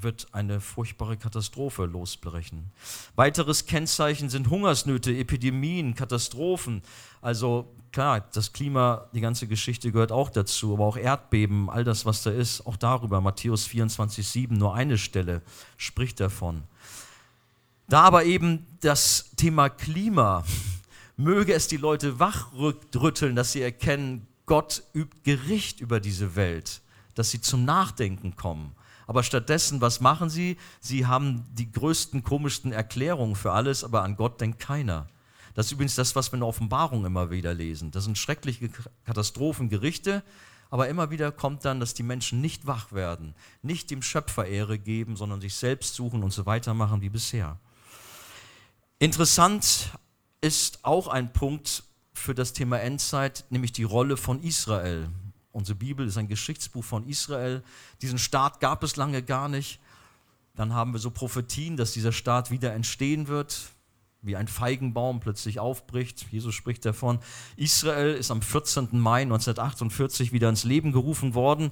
[0.03, 2.71] wird eine furchtbare Katastrophe losbrechen.
[3.15, 6.81] Weiteres Kennzeichen sind Hungersnöte, Epidemien, Katastrophen.
[7.21, 12.05] Also klar, das Klima, die ganze Geschichte gehört auch dazu, aber auch Erdbeben, all das,
[12.05, 13.21] was da ist, auch darüber.
[13.21, 15.41] Matthäus 24, 7, nur eine Stelle
[15.77, 16.63] spricht davon.
[17.89, 20.43] Da aber eben das Thema Klima,
[21.17, 26.81] möge es die Leute wachrütteln, dass sie erkennen, Gott übt Gericht über diese Welt,
[27.15, 28.76] dass sie zum Nachdenken kommen
[29.07, 30.57] aber stattdessen, was machen sie?
[30.81, 35.07] Sie haben die größten, komischsten Erklärungen für alles, aber an Gott denkt keiner.
[35.55, 37.89] Das ist übrigens das, was wir in der Offenbarung immer wieder lesen.
[37.89, 38.69] Das sind schreckliche
[39.05, 40.21] Katastrophen, Gerichte,
[40.69, 44.77] aber immer wieder kommt dann, dass die Menschen nicht wach werden, nicht dem Schöpfer Ehre
[44.77, 47.57] geben, sondern sich selbst suchen und so weitermachen wie bisher.
[48.99, 49.91] Interessant
[50.41, 55.09] ist auch ein Punkt für das Thema Endzeit, nämlich die Rolle von Israel.
[55.57, 57.63] Unsere Bibel ist ein Geschichtsbuch von Israel.
[58.03, 59.79] Diesen Staat gab es lange gar nicht.
[60.53, 63.71] Dann haben wir so Prophetien, dass dieser Staat wieder entstehen wird,
[64.21, 66.27] wie ein Feigenbaum plötzlich aufbricht.
[66.29, 67.17] Jesus spricht davon.
[67.55, 68.99] Israel ist am 14.
[68.99, 71.71] Mai 1948 wieder ins Leben gerufen worden.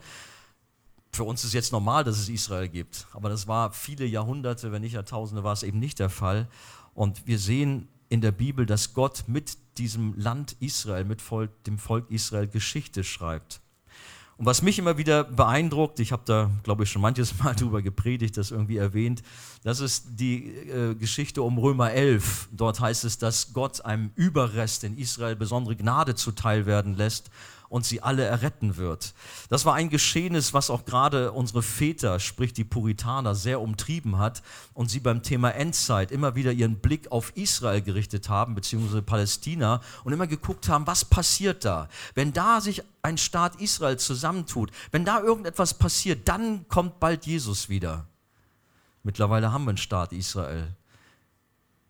[1.11, 4.81] Für uns ist jetzt normal, dass es Israel gibt, aber das war viele Jahrhunderte, wenn
[4.81, 6.47] nicht Jahrtausende, war es eben nicht der Fall.
[6.95, 11.21] Und wir sehen in der Bibel, dass Gott mit diesem Land Israel, mit
[11.67, 13.61] dem Volk Israel Geschichte schreibt.
[14.37, 17.81] Und was mich immer wieder beeindruckt, ich habe da, glaube ich, schon manches Mal drüber
[17.81, 19.23] gepredigt, das irgendwie erwähnt,
[19.63, 22.49] das ist die äh, Geschichte um Römer 11.
[22.51, 27.31] Dort heißt es, dass Gott einem Überrest in Israel besondere Gnade zuteil werden lässt
[27.69, 29.13] und sie alle erretten wird.
[29.49, 34.43] Das war ein Geschehnis, was auch gerade unsere Väter, sprich die Puritaner, sehr umtrieben hat
[34.73, 39.81] und sie beim Thema Endzeit immer wieder ihren Blick auf Israel gerichtet haben, beziehungsweise Palästina
[40.03, 41.89] und immer geguckt haben, was passiert da?
[42.13, 47.69] Wenn da sich ein Staat Israel zusammentut, wenn da irgendetwas passiert, dann kommt bald Jesus
[47.69, 48.07] wieder.
[49.03, 50.75] Mittlerweile haben wir einen Staat Israel.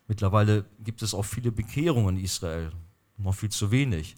[0.07, 2.71] Mittlerweile gibt es auch viele Bekehrungen in Israel,
[3.17, 4.15] noch viel zu wenig.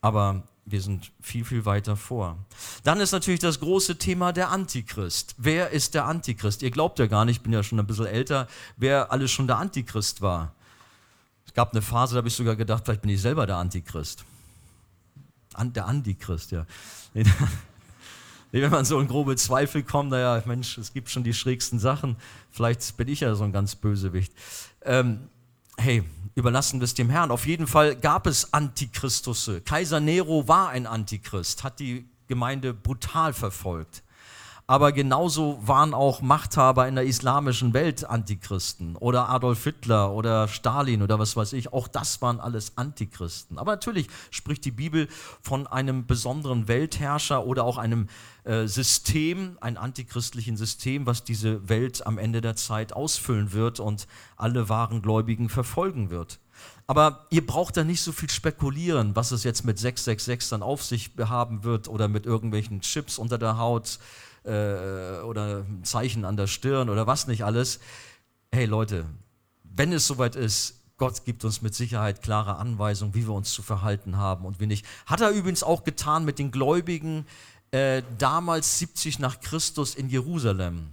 [0.00, 2.38] Aber wir sind viel, viel weiter vor.
[2.84, 5.34] Dann ist natürlich das große Thema der Antichrist.
[5.38, 6.62] Wer ist der Antichrist?
[6.62, 9.46] Ihr glaubt ja gar nicht, ich bin ja schon ein bisschen älter, wer alles schon
[9.46, 10.54] der Antichrist war.
[11.46, 14.24] Es gab eine Phase, da habe ich sogar gedacht, vielleicht bin ich selber der Antichrist.
[15.54, 16.66] An, der Antichrist, ja.
[18.52, 22.16] Wenn man so in grobe Zweifel kommt, naja, Mensch, es gibt schon die schrägsten Sachen,
[22.50, 24.32] vielleicht bin ich ja so ein ganz Bösewicht.
[24.82, 25.28] Ähm,
[25.78, 26.02] hey,
[26.34, 27.30] überlassen wir es dem Herrn.
[27.30, 29.60] Auf jeden Fall gab es Antichristusse.
[29.60, 34.02] Kaiser Nero war ein Antichrist, hat die Gemeinde brutal verfolgt
[34.70, 41.02] aber genauso waren auch Machthaber in der islamischen Welt Antichristen oder Adolf Hitler oder Stalin
[41.02, 43.58] oder was weiß ich, auch das waren alles Antichristen.
[43.58, 45.08] Aber natürlich spricht die Bibel
[45.42, 48.06] von einem besonderen Weltherrscher oder auch einem
[48.44, 54.06] äh, System, ein antichristlichen System, was diese Welt am Ende der Zeit ausfüllen wird und
[54.36, 56.38] alle wahren Gläubigen verfolgen wird.
[56.86, 60.84] Aber ihr braucht da nicht so viel spekulieren, was es jetzt mit 666 dann auf
[60.84, 63.98] sich haben wird oder mit irgendwelchen Chips unter der Haut
[64.44, 67.80] äh, oder ein Zeichen an der Stirn oder was nicht alles.
[68.52, 69.06] Hey Leute,
[69.62, 73.62] wenn es soweit ist, Gott gibt uns mit Sicherheit klare Anweisungen, wie wir uns zu
[73.62, 74.84] verhalten haben und wie nicht.
[75.06, 77.26] Hat er übrigens auch getan mit den Gläubigen
[77.70, 80.88] äh, damals 70 nach Christus in Jerusalem.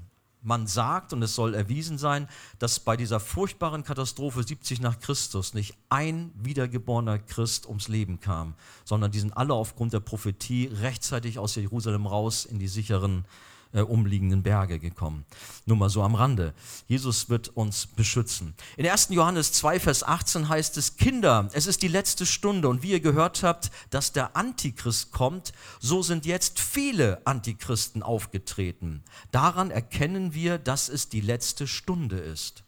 [0.47, 5.53] Man sagt, und es soll erwiesen sein, dass bei dieser furchtbaren Katastrophe 70 nach Christus
[5.53, 8.53] nicht ein wiedergeborener Christ ums Leben kam,
[8.85, 13.25] sondern die sind alle aufgrund der Prophetie rechtzeitig aus Jerusalem raus in die sicheren
[13.73, 15.25] äh, umliegenden Berge gekommen.
[15.65, 16.53] Nur mal so am Rande.
[16.87, 18.53] Jesus wird uns beschützen.
[18.75, 19.09] In 1.
[19.11, 22.99] Johannes 2, Vers 18 heißt es, Kinder, es ist die letzte Stunde und wie ihr
[22.99, 29.03] gehört habt, dass der Antichrist kommt, so sind jetzt viele Antichristen aufgetreten.
[29.31, 32.63] Daran erkennen wir, dass es die letzte Stunde ist.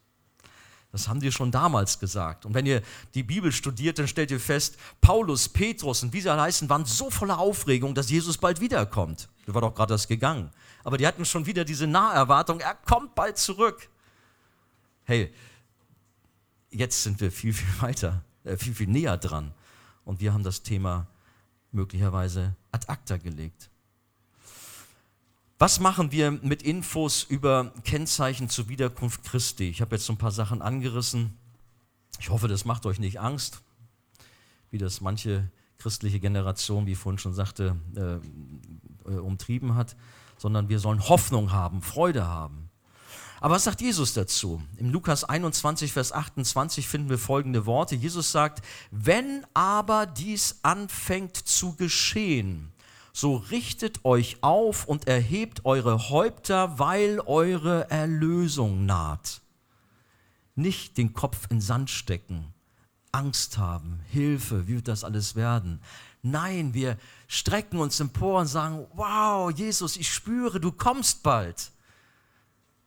[0.91, 2.47] Das haben die schon damals gesagt.
[2.47, 2.82] Und wenn ihr
[3.14, 6.86] die Bibel studiert, dann stellt ihr fest, Paulus, Petrus und wie sie alle heißen, waren
[6.86, 9.30] so voller Aufregung, dass Jesus bald wiederkommt.
[9.45, 10.50] Der war doch gerade erst gegangen
[10.84, 13.90] aber die hatten schon wieder diese Naherwartung, er kommt bald zurück.
[15.04, 15.34] Hey,
[16.72, 19.54] jetzt sind wir viel, viel weiter, äh, viel, viel näher dran.
[20.06, 21.08] Und wir haben das Thema
[21.72, 23.70] möglicherweise ad acta gelegt.
[25.58, 29.70] Was machen wir mit Infos über Kennzeichen zur Wiederkunft Christi?
[29.70, 31.38] Ich habe jetzt so ein paar Sachen angerissen.
[32.20, 33.62] Ich hoffe, das macht euch nicht Angst,
[34.72, 39.96] wie das manche christliche Generation, wie ich vorhin schon sagte, äh, umtrieben hat
[40.40, 42.70] sondern wir sollen Hoffnung haben, Freude haben.
[43.42, 44.62] Aber was sagt Jesus dazu?
[44.78, 47.96] Im Lukas 21, Vers 28 finden wir folgende Worte.
[47.96, 52.72] Jesus sagt, wenn aber dies anfängt zu geschehen,
[53.14, 59.42] so richtet euch auf und erhebt eure Häupter, weil eure Erlösung naht.
[60.56, 62.54] Nicht den Kopf in Sand stecken,
[63.12, 65.82] Angst haben, Hilfe, wie wird das alles werden?
[66.22, 66.98] Nein, wir
[67.28, 71.72] strecken uns empor und sagen, wow, Jesus, ich spüre, du kommst bald.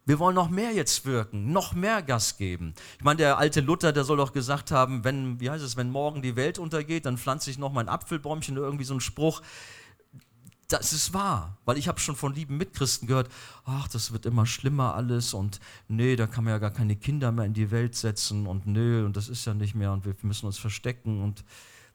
[0.05, 2.75] Wir wollen noch mehr jetzt wirken, noch mehr Gas geben.
[2.99, 5.91] Ich meine, der alte Luther, der soll doch gesagt haben, wenn, wie heißt es, wenn
[5.91, 9.43] morgen die Welt untergeht, dann pflanze ich noch mein Apfelbäumchen irgendwie so ein Spruch.
[10.67, 13.31] Das ist wahr, weil ich habe schon von lieben Mitchristen gehört,
[13.65, 17.31] ach, das wird immer schlimmer alles und nee, da kann man ja gar keine Kinder
[17.31, 20.15] mehr in die Welt setzen und nö, und das ist ja nicht mehr und wir
[20.23, 21.45] müssen uns verstecken und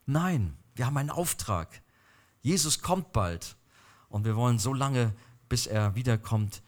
[0.06, 1.82] nein, wir haben einen Auftrag.
[2.40, 3.56] Jesus kommt bald
[4.08, 5.12] und wir wollen so lange,
[5.48, 6.62] bis er wiederkommt,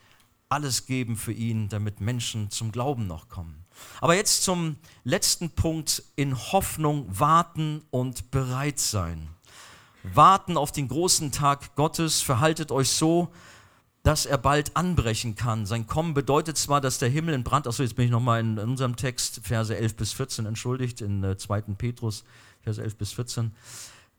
[0.49, 3.65] alles geben für ihn, damit Menschen zum Glauben noch kommen.
[4.01, 9.29] Aber jetzt zum letzten Punkt in Hoffnung warten und bereit sein.
[10.03, 13.33] Warten auf den großen Tag Gottes, verhaltet euch so,
[14.03, 15.67] dass er bald anbrechen kann.
[15.67, 18.59] Sein Kommen bedeutet zwar, dass der Himmel in Brand, achso, jetzt bin ich nochmal in,
[18.59, 21.61] unserem Text, Verse 11 bis 14, entschuldigt, in äh, 2.
[21.77, 22.25] Petrus,
[22.63, 23.53] Verse 11 bis 14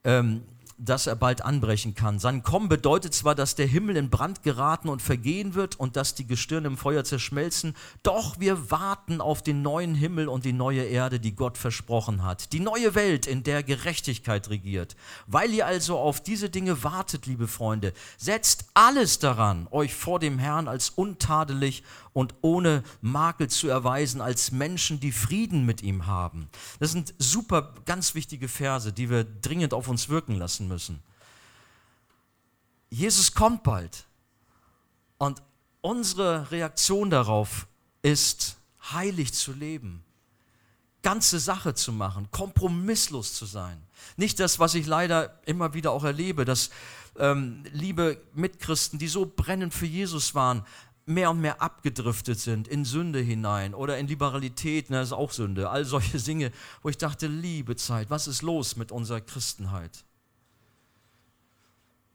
[0.03, 0.41] ähm,
[0.83, 2.17] dass er bald anbrechen kann.
[2.17, 6.15] Sein Kommen bedeutet zwar, dass der Himmel in Brand geraten und vergehen wird und dass
[6.15, 10.83] die Gestirne im Feuer zerschmelzen, doch wir warten auf den neuen Himmel und die neue
[10.83, 12.51] Erde, die Gott versprochen hat.
[12.51, 14.95] Die neue Welt, in der Gerechtigkeit regiert.
[15.27, 20.39] Weil ihr also auf diese Dinge wartet, liebe Freunde, setzt alles daran, euch vor dem
[20.39, 26.49] Herrn als untadelig und ohne Makel zu erweisen als Menschen, die Frieden mit ihm haben.
[26.79, 31.03] Das sind super, ganz wichtige Verse, die wir dringend auf uns wirken lassen müssen.
[32.89, 34.05] Jesus kommt bald
[35.17, 35.41] und
[35.81, 37.67] unsere Reaktion darauf
[38.01, 38.57] ist,
[38.93, 40.03] heilig zu leben,
[41.03, 43.81] ganze Sache zu machen, kompromisslos zu sein.
[44.17, 46.69] Nicht das, was ich leider immer wieder auch erlebe, dass
[47.17, 50.65] ähm, liebe Mitchristen, die so brennend für Jesus waren,
[51.05, 55.69] mehr und mehr abgedriftet sind in Sünde hinein oder in Liberalität, das ist auch Sünde,
[55.69, 56.51] all solche Dinge,
[56.81, 60.03] wo ich dachte, liebe Zeit, was ist los mit unserer Christenheit?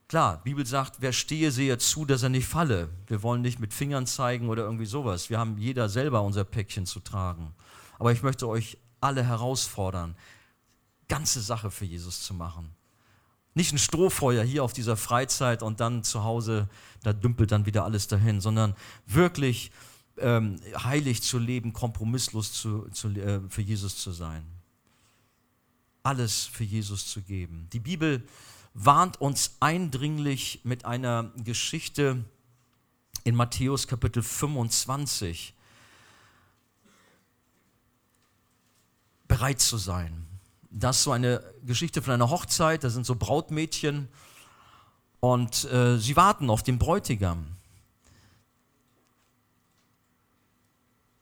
[0.09, 2.91] Klar, Bibel sagt, wer stehe, sehe zu, dass er nicht falle.
[3.09, 5.31] Wir wollen nicht mit Fingern zeigen oder irgendwie sowas.
[5.31, 7.55] Wir haben jeder selber unser Päckchen zu tragen.
[7.99, 10.17] Aber ich möchte euch alle herausfordern,
[11.09, 12.71] ganze Sache für Jesus zu machen.
[13.55, 16.69] Nicht ein Strohfeuer hier auf dieser Freizeit und dann zu Hause,
[17.03, 18.77] da dümpelt dann wieder alles dahin, sondern
[19.07, 19.73] wirklich
[20.19, 24.45] ähm, heilig zu leben, kompromisslos zu, zu, äh, für Jesus zu sein.
[26.03, 27.69] Alles für Jesus zu geben.
[27.73, 28.27] Die Bibel
[28.79, 32.25] warnt uns eindringlich mit einer Geschichte
[33.25, 35.55] in Matthäus Kapitel 25
[39.27, 40.27] bereit zu sein.
[40.71, 44.09] Das ist so eine Geschichte von einer Hochzeit, da sind so Brautmädchen
[45.21, 47.47] und äh, sie warten auf den Bräutigam.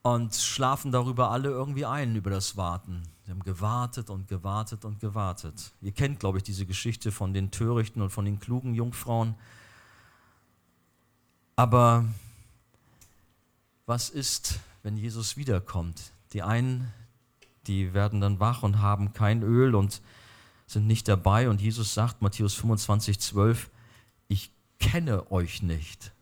[0.02, 3.13] Und schlafen darüber alle irgendwie ein, über das Warten.
[3.24, 5.72] Sie haben gewartet und gewartet und gewartet.
[5.80, 9.34] Ihr kennt, glaube ich, diese Geschichte von den törichten und von den klugen Jungfrauen.
[11.56, 12.04] Aber
[13.86, 16.12] was ist, wenn Jesus wiederkommt?
[16.34, 16.92] Die einen,
[17.66, 20.02] die werden dann wach und haben kein Öl und
[20.66, 21.48] sind nicht dabei.
[21.48, 23.70] Und Jesus sagt, Matthäus 25, 12,
[24.28, 26.12] ich kenne euch nicht.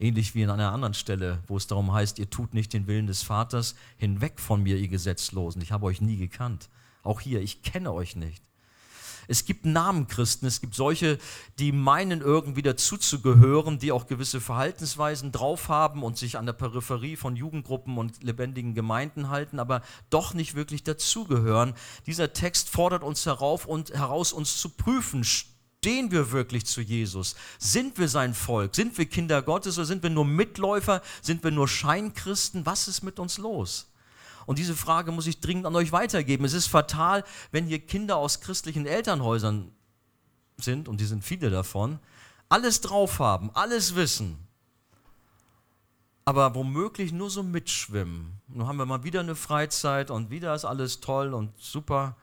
[0.00, 3.06] Ähnlich wie in einer anderen Stelle, wo es darum heißt, ihr tut nicht den Willen
[3.06, 5.60] des Vaters, hinweg von mir, ihr Gesetzlosen.
[5.60, 6.70] Ich habe euch nie gekannt.
[7.02, 8.42] Auch hier, ich kenne euch nicht.
[9.28, 11.18] Es gibt Namenchristen, es gibt solche,
[11.58, 17.16] die meinen irgendwie dazuzugehören, die auch gewisse Verhaltensweisen drauf haben und sich an der Peripherie
[17.16, 21.74] von Jugendgruppen und lebendigen Gemeinden halten, aber doch nicht wirklich dazugehören.
[22.06, 25.24] Dieser Text fordert uns herauf und heraus, uns zu prüfen,
[25.82, 27.36] Stehen wir wirklich zu Jesus?
[27.58, 28.74] Sind wir sein Volk?
[28.74, 31.00] Sind wir Kinder Gottes oder sind wir nur Mitläufer?
[31.22, 32.66] Sind wir nur Scheinkristen?
[32.66, 33.90] Was ist mit uns los?
[34.44, 36.44] Und diese Frage muss ich dringend an euch weitergeben.
[36.44, 39.72] Es ist fatal, wenn hier Kinder aus christlichen Elternhäusern
[40.58, 41.98] sind, und die sind viele davon,
[42.50, 44.36] alles drauf haben, alles wissen,
[46.26, 48.38] aber womöglich nur so mitschwimmen.
[48.48, 52.18] Nun haben wir mal wieder eine Freizeit und wieder ist alles toll und super,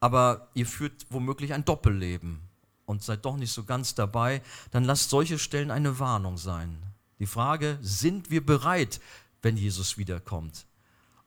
[0.00, 2.40] aber ihr führt womöglich ein Doppelleben
[2.86, 6.82] und seid doch nicht so ganz dabei, dann lasst solche Stellen eine Warnung sein.
[7.18, 9.00] Die Frage, sind wir bereit,
[9.42, 10.66] wenn Jesus wiederkommt?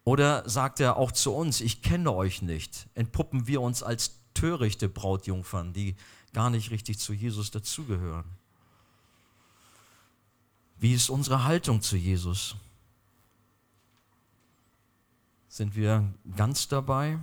[0.04, 2.88] Oder sagt er auch zu uns, ich kenne euch nicht?
[2.94, 5.96] Entpuppen wir uns als törichte Brautjungfern, die
[6.34, 8.26] gar nicht richtig zu Jesus dazugehören?
[10.78, 12.56] Wie ist unsere Haltung zu Jesus?
[15.48, 17.18] Sind wir ganz dabei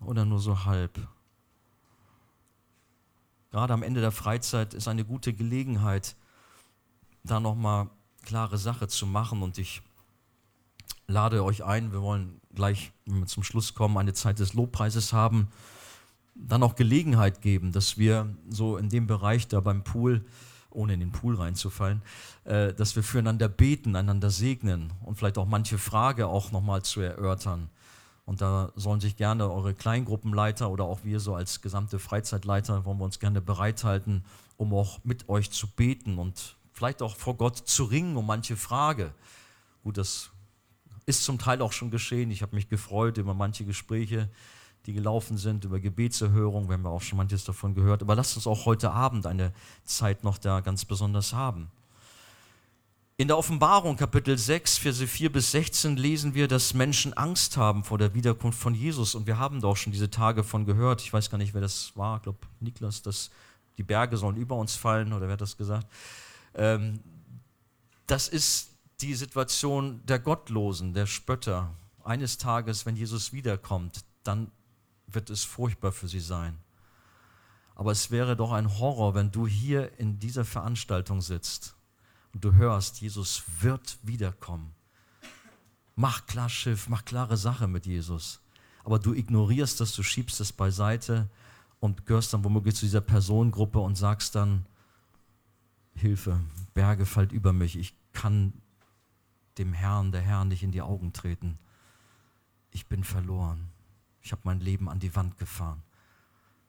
[0.00, 1.08] oder nur so halb?
[3.50, 6.16] Gerade am Ende der Freizeit ist eine gute Gelegenheit,
[7.24, 7.88] da nochmal
[8.24, 9.42] klare Sache zu machen.
[9.42, 9.82] Und ich
[11.06, 15.12] lade euch ein, wir wollen gleich, wenn wir zum Schluss kommen, eine Zeit des Lobpreises
[15.12, 15.48] haben,
[16.34, 20.24] dann auch Gelegenheit geben, dass wir so in dem Bereich da beim Pool,
[20.70, 22.02] ohne in den Pool reinzufallen,
[22.44, 27.00] äh, dass wir füreinander beten, einander segnen und vielleicht auch manche Frage auch nochmal zu
[27.00, 27.70] erörtern.
[28.26, 32.98] Und da sollen sich gerne eure Kleingruppenleiter oder auch wir so als gesamte Freizeitleiter, wollen
[32.98, 34.24] wir uns gerne bereithalten,
[34.56, 38.56] um auch mit euch zu beten und vielleicht auch vor Gott zu ringen um manche
[38.56, 39.12] Frage.
[39.84, 40.30] Gut, das
[41.06, 42.32] ist zum Teil auch schon geschehen.
[42.32, 44.28] Ich habe mich gefreut über manche Gespräche,
[44.86, 46.68] die gelaufen sind, über Gebetserhörung.
[46.68, 48.02] Wir haben ja auch schon manches davon gehört.
[48.02, 49.52] Aber lasst uns auch heute Abend eine
[49.84, 51.70] Zeit noch da ganz besonders haben.
[53.18, 57.82] In der Offenbarung Kapitel 6, Verse 4 bis 16 lesen wir, dass Menschen Angst haben
[57.82, 59.14] vor der Wiederkunft von Jesus.
[59.14, 61.00] Und wir haben doch schon diese Tage von gehört.
[61.00, 62.18] Ich weiß gar nicht, wer das war.
[62.18, 63.30] Ich glaube, Niklas, dass
[63.78, 65.86] die Berge sollen über uns fallen oder wer hat das gesagt?
[66.54, 67.00] Ähm,
[68.06, 71.72] das ist die Situation der Gottlosen, der Spötter.
[72.04, 74.50] Eines Tages, wenn Jesus wiederkommt, dann
[75.06, 76.58] wird es furchtbar für sie sein.
[77.76, 81.75] Aber es wäre doch ein Horror, wenn du hier in dieser Veranstaltung sitzt
[82.36, 84.74] und du hörst, Jesus wird wiederkommen.
[85.94, 88.42] Mach klar Schiff, mach klare Sache mit Jesus.
[88.84, 91.30] Aber du ignorierst das, du schiebst es beiseite
[91.80, 94.66] und gehörst dann womöglich zu dieser Personengruppe und sagst dann,
[95.94, 96.38] Hilfe,
[96.74, 98.52] Berge fällt über mich, ich kann
[99.56, 101.58] dem Herrn, der Herr nicht in die Augen treten.
[102.70, 103.70] Ich bin verloren.
[104.20, 105.82] Ich habe mein Leben an die Wand gefahren,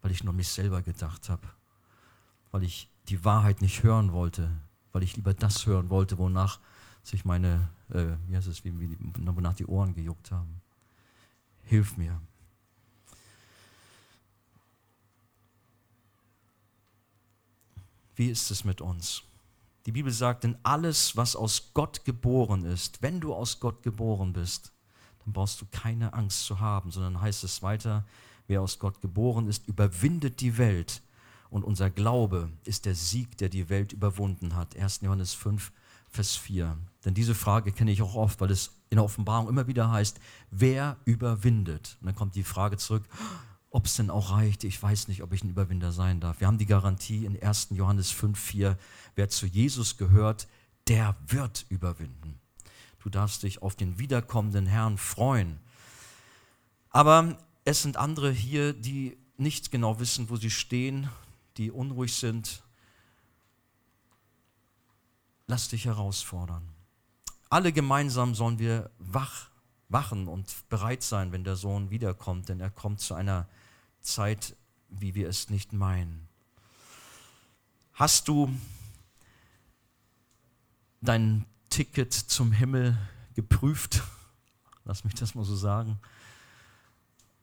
[0.01, 1.45] weil ich nur mich selber gedacht habe,
[2.51, 4.49] weil ich die Wahrheit nicht hören wollte,
[4.97, 6.59] weil ich lieber das hören wollte, wonach
[7.03, 10.59] sich meine, äh, wie heißt es, wie, wie, wonach die Ohren gejuckt haben.
[11.65, 12.19] Hilf mir.
[18.15, 19.21] Wie ist es mit uns?
[19.85, 24.33] Die Bibel sagt, denn alles, was aus Gott geboren ist, wenn du aus Gott geboren
[24.33, 24.71] bist,
[25.23, 28.03] dann brauchst du keine Angst zu haben, sondern heißt es weiter,
[28.47, 31.03] wer aus Gott geboren ist, überwindet die Welt.
[31.49, 34.75] Und unser Glaube ist der Sieg, der die Welt überwunden hat.
[34.75, 35.01] 1.
[35.01, 35.71] Johannes 5,
[36.09, 36.77] Vers 4.
[37.05, 40.19] Denn diese Frage kenne ich auch oft, weil es in der Offenbarung immer wieder heißt,
[40.51, 41.97] wer überwindet?
[42.01, 43.03] Und dann kommt die Frage zurück,
[43.69, 44.63] ob es denn auch reicht.
[44.63, 46.39] Ich weiß nicht, ob ich ein Überwinder sein darf.
[46.39, 47.69] Wir haben die Garantie in 1.
[47.71, 48.77] Johannes 5, 4,
[49.15, 50.47] wer zu Jesus gehört,
[50.87, 52.39] der wird überwinden.
[53.03, 55.59] Du darfst dich auf den wiederkommenden Herrn freuen.
[56.89, 61.09] Aber es sind andere hier, die nicht genau wissen, wo sie stehen,
[61.57, 62.63] die unruhig sind.
[65.47, 66.67] Lass dich herausfordern.
[67.49, 69.49] Alle gemeinsam sollen wir wach,
[69.89, 73.47] wachen und bereit sein, wenn der Sohn wiederkommt, denn er kommt zu einer
[74.01, 74.55] Zeit,
[74.89, 76.27] wie wir es nicht meinen.
[77.93, 78.53] Hast du
[81.01, 82.97] dein Ticket zum Himmel
[83.33, 84.03] geprüft?
[84.83, 85.99] Lass mich das mal so sagen.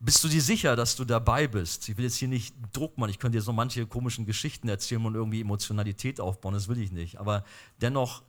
[0.05, 1.89] Bist du dir sicher, dass du dabei bist?
[1.89, 5.03] Ich will jetzt hier nicht Druck machen, ich könnte dir so manche komischen Geschichten erzählen
[5.07, 7.17] und irgendwie Emotionalität aufbauen, das will ich nicht.
[7.17, 7.43] Aber
[7.81, 8.23] dennoch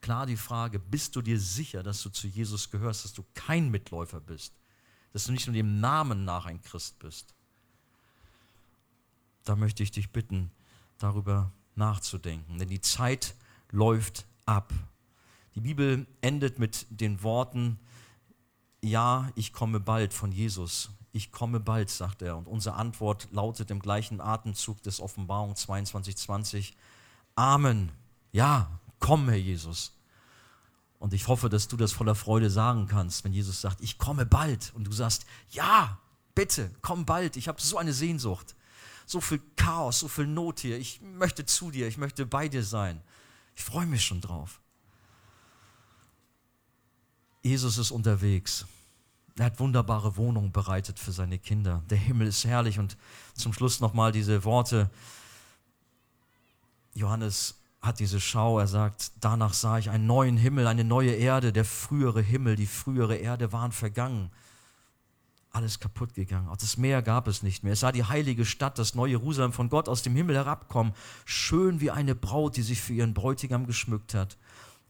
[0.00, 3.68] klar die Frage, bist du dir sicher, dass du zu Jesus gehörst, dass du kein
[3.72, 4.54] Mitläufer bist,
[5.12, 7.34] dass du nicht nur dem Namen nach ein Christ bist?
[9.42, 10.52] Da möchte ich dich bitten,
[10.98, 13.34] darüber nachzudenken, denn die Zeit
[13.72, 14.72] läuft ab.
[15.56, 17.80] Die Bibel endet mit den Worten,
[18.82, 20.90] ja, ich komme bald von Jesus.
[21.12, 22.36] Ich komme bald, sagt er.
[22.36, 26.72] Und unsere Antwort lautet im gleichen Atemzug des Offenbarung 22,20,
[27.34, 27.92] Amen.
[28.32, 29.92] Ja, komm, Herr Jesus.
[30.98, 34.24] Und ich hoffe, dass du das voller Freude sagen kannst, wenn Jesus sagt, ich komme
[34.24, 34.72] bald.
[34.74, 35.98] Und du sagst, ja,
[36.34, 37.36] bitte, komm bald.
[37.36, 38.54] Ich habe so eine Sehnsucht.
[39.04, 40.78] So viel Chaos, so viel Not hier.
[40.78, 43.02] Ich möchte zu dir, ich möchte bei dir sein.
[43.54, 44.61] Ich freue mich schon drauf.
[47.42, 48.66] Jesus ist unterwegs.
[49.36, 51.82] Er hat wunderbare Wohnungen bereitet für seine Kinder.
[51.90, 52.78] Der Himmel ist herrlich.
[52.78, 52.96] Und
[53.34, 54.90] zum Schluss nochmal diese Worte.
[56.94, 61.52] Johannes hat diese Schau, er sagt, danach sah ich einen neuen Himmel, eine neue Erde,
[61.52, 64.30] der frühere Himmel, die frühere Erde waren vergangen.
[65.50, 66.48] Alles kaputt gegangen.
[66.48, 67.72] Auch das Meer gab es nicht mehr.
[67.72, 71.80] Es sah die heilige Stadt, das neue Jerusalem von Gott aus dem Himmel herabkommen, schön
[71.80, 74.38] wie eine Braut, die sich für ihren Bräutigam geschmückt hat.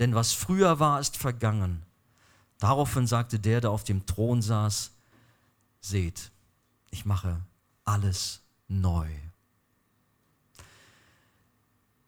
[0.00, 1.82] denn was früher war, ist vergangen.
[2.58, 4.90] Daraufhin sagte der, der auf dem Thron saß,
[5.80, 6.32] seht,
[6.90, 7.40] ich mache
[7.84, 9.08] alles neu.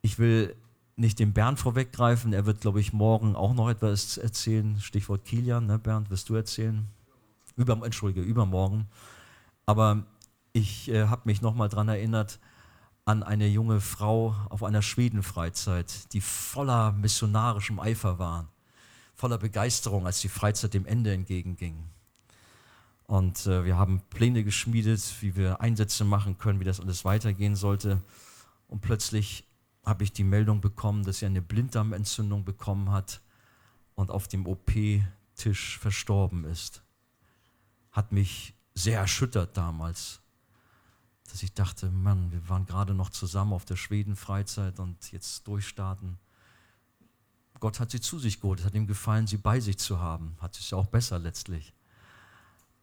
[0.01, 0.57] Ich will
[0.97, 4.81] nicht dem Bernd vorweggreifen, er wird, glaube ich, morgen auch noch etwas erzählen.
[4.81, 6.89] Stichwort Kilian, ne, Bernd, wirst du erzählen?
[7.57, 8.89] Über, Entschuldige, übermorgen.
[9.65, 10.05] Aber
[10.53, 12.39] ich äh, habe mich nochmal daran erinnert,
[13.05, 18.49] an eine junge Frau auf einer Schwedenfreizeit, die voller missionarischem Eifer war,
[19.15, 21.85] voller Begeisterung, als die Freizeit dem Ende entgegenging.
[23.07, 27.57] Und äh, wir haben Pläne geschmiedet, wie wir Einsätze machen können, wie das alles weitergehen
[27.57, 28.01] sollte.
[28.69, 29.45] Und plötzlich
[29.85, 33.21] habe ich die Meldung bekommen, dass sie eine Blinddarmentzündung bekommen hat
[33.97, 36.83] und auf dem OP-Tisch verstorben ist.
[37.91, 40.22] Hat mich sehr erschüttert damals
[41.33, 46.19] dass ich dachte, Mann, wir waren gerade noch zusammen auf der Schweden-Freizeit und jetzt durchstarten.
[47.59, 50.37] Gott hat sie zu sich geholt, es hat ihm gefallen, sie bei sich zu haben.
[50.41, 51.73] Hat es ja auch besser letztlich.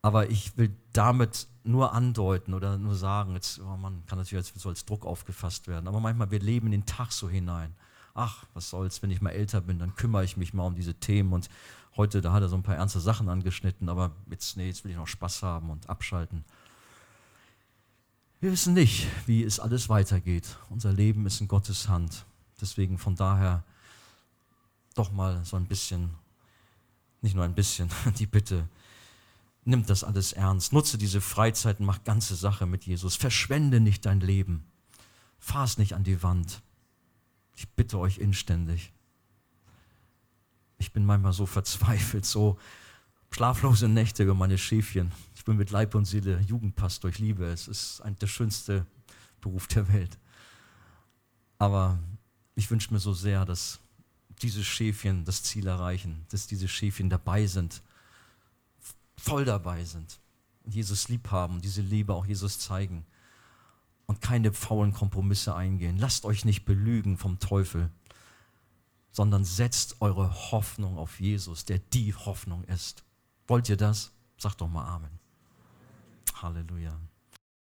[0.02, 4.62] Aber ich will damit nur andeuten oder nur sagen, jetzt, oh Mann, kann natürlich als,
[4.62, 7.76] so als Druck aufgefasst werden, aber manchmal, wir leben in den Tag so hinein.
[8.16, 10.96] Ach, was soll's, wenn ich mal älter bin, dann kümmere ich mich mal um diese
[10.96, 11.50] Themen und
[11.98, 14.92] heute, da hat er so ein paar ernste Sachen angeschnitten, aber jetzt, nee, jetzt will
[14.92, 16.46] ich noch Spaß haben und abschalten.
[18.42, 20.58] Wir wissen nicht, wie es alles weitergeht.
[20.70, 22.26] Unser Leben ist in Gottes Hand.
[22.62, 23.66] Deswegen von daher
[24.96, 26.12] doch mal so ein bisschen,
[27.22, 28.70] nicht nur ein bisschen, die Bitte,
[29.66, 30.72] nimm das alles ernst.
[30.72, 33.18] Nutze diese Freizeit und mach ganze Sache mit Jesus.
[33.18, 34.64] Verschwende nicht dein Leben.
[35.38, 36.62] Fahr es nicht an die Wand.
[37.58, 38.94] Ich bitte euch inständig.
[40.78, 42.58] Ich bin manchmal so verzweifelt, so
[43.32, 45.12] schlaflose Nächte über meine Schäfchen
[45.50, 47.68] bin mit Leib und Seele Jugendpastor, ich liebe es.
[47.68, 48.86] Ist ein, der schönste
[49.42, 50.20] Beruf der Welt.
[51.58, 51.98] Aber
[52.54, 53.80] ich wünsche mir so sehr, dass
[54.44, 57.82] diese Schäfchen das Ziel erreichen, dass diese Schäfchen dabei sind,
[59.18, 60.20] voll dabei sind
[60.66, 63.06] Jesus lieb haben, diese Liebe auch Jesus zeigen
[64.06, 65.98] und keine faulen Kompromisse eingehen.
[65.98, 67.90] Lasst euch nicht belügen vom Teufel,
[69.12, 73.04] sondern setzt eure Hoffnung auf Jesus, der die Hoffnung ist.
[73.48, 74.12] Wollt ihr das?
[74.38, 75.19] Sagt doch mal Amen.
[76.42, 77.09] Hallelujah.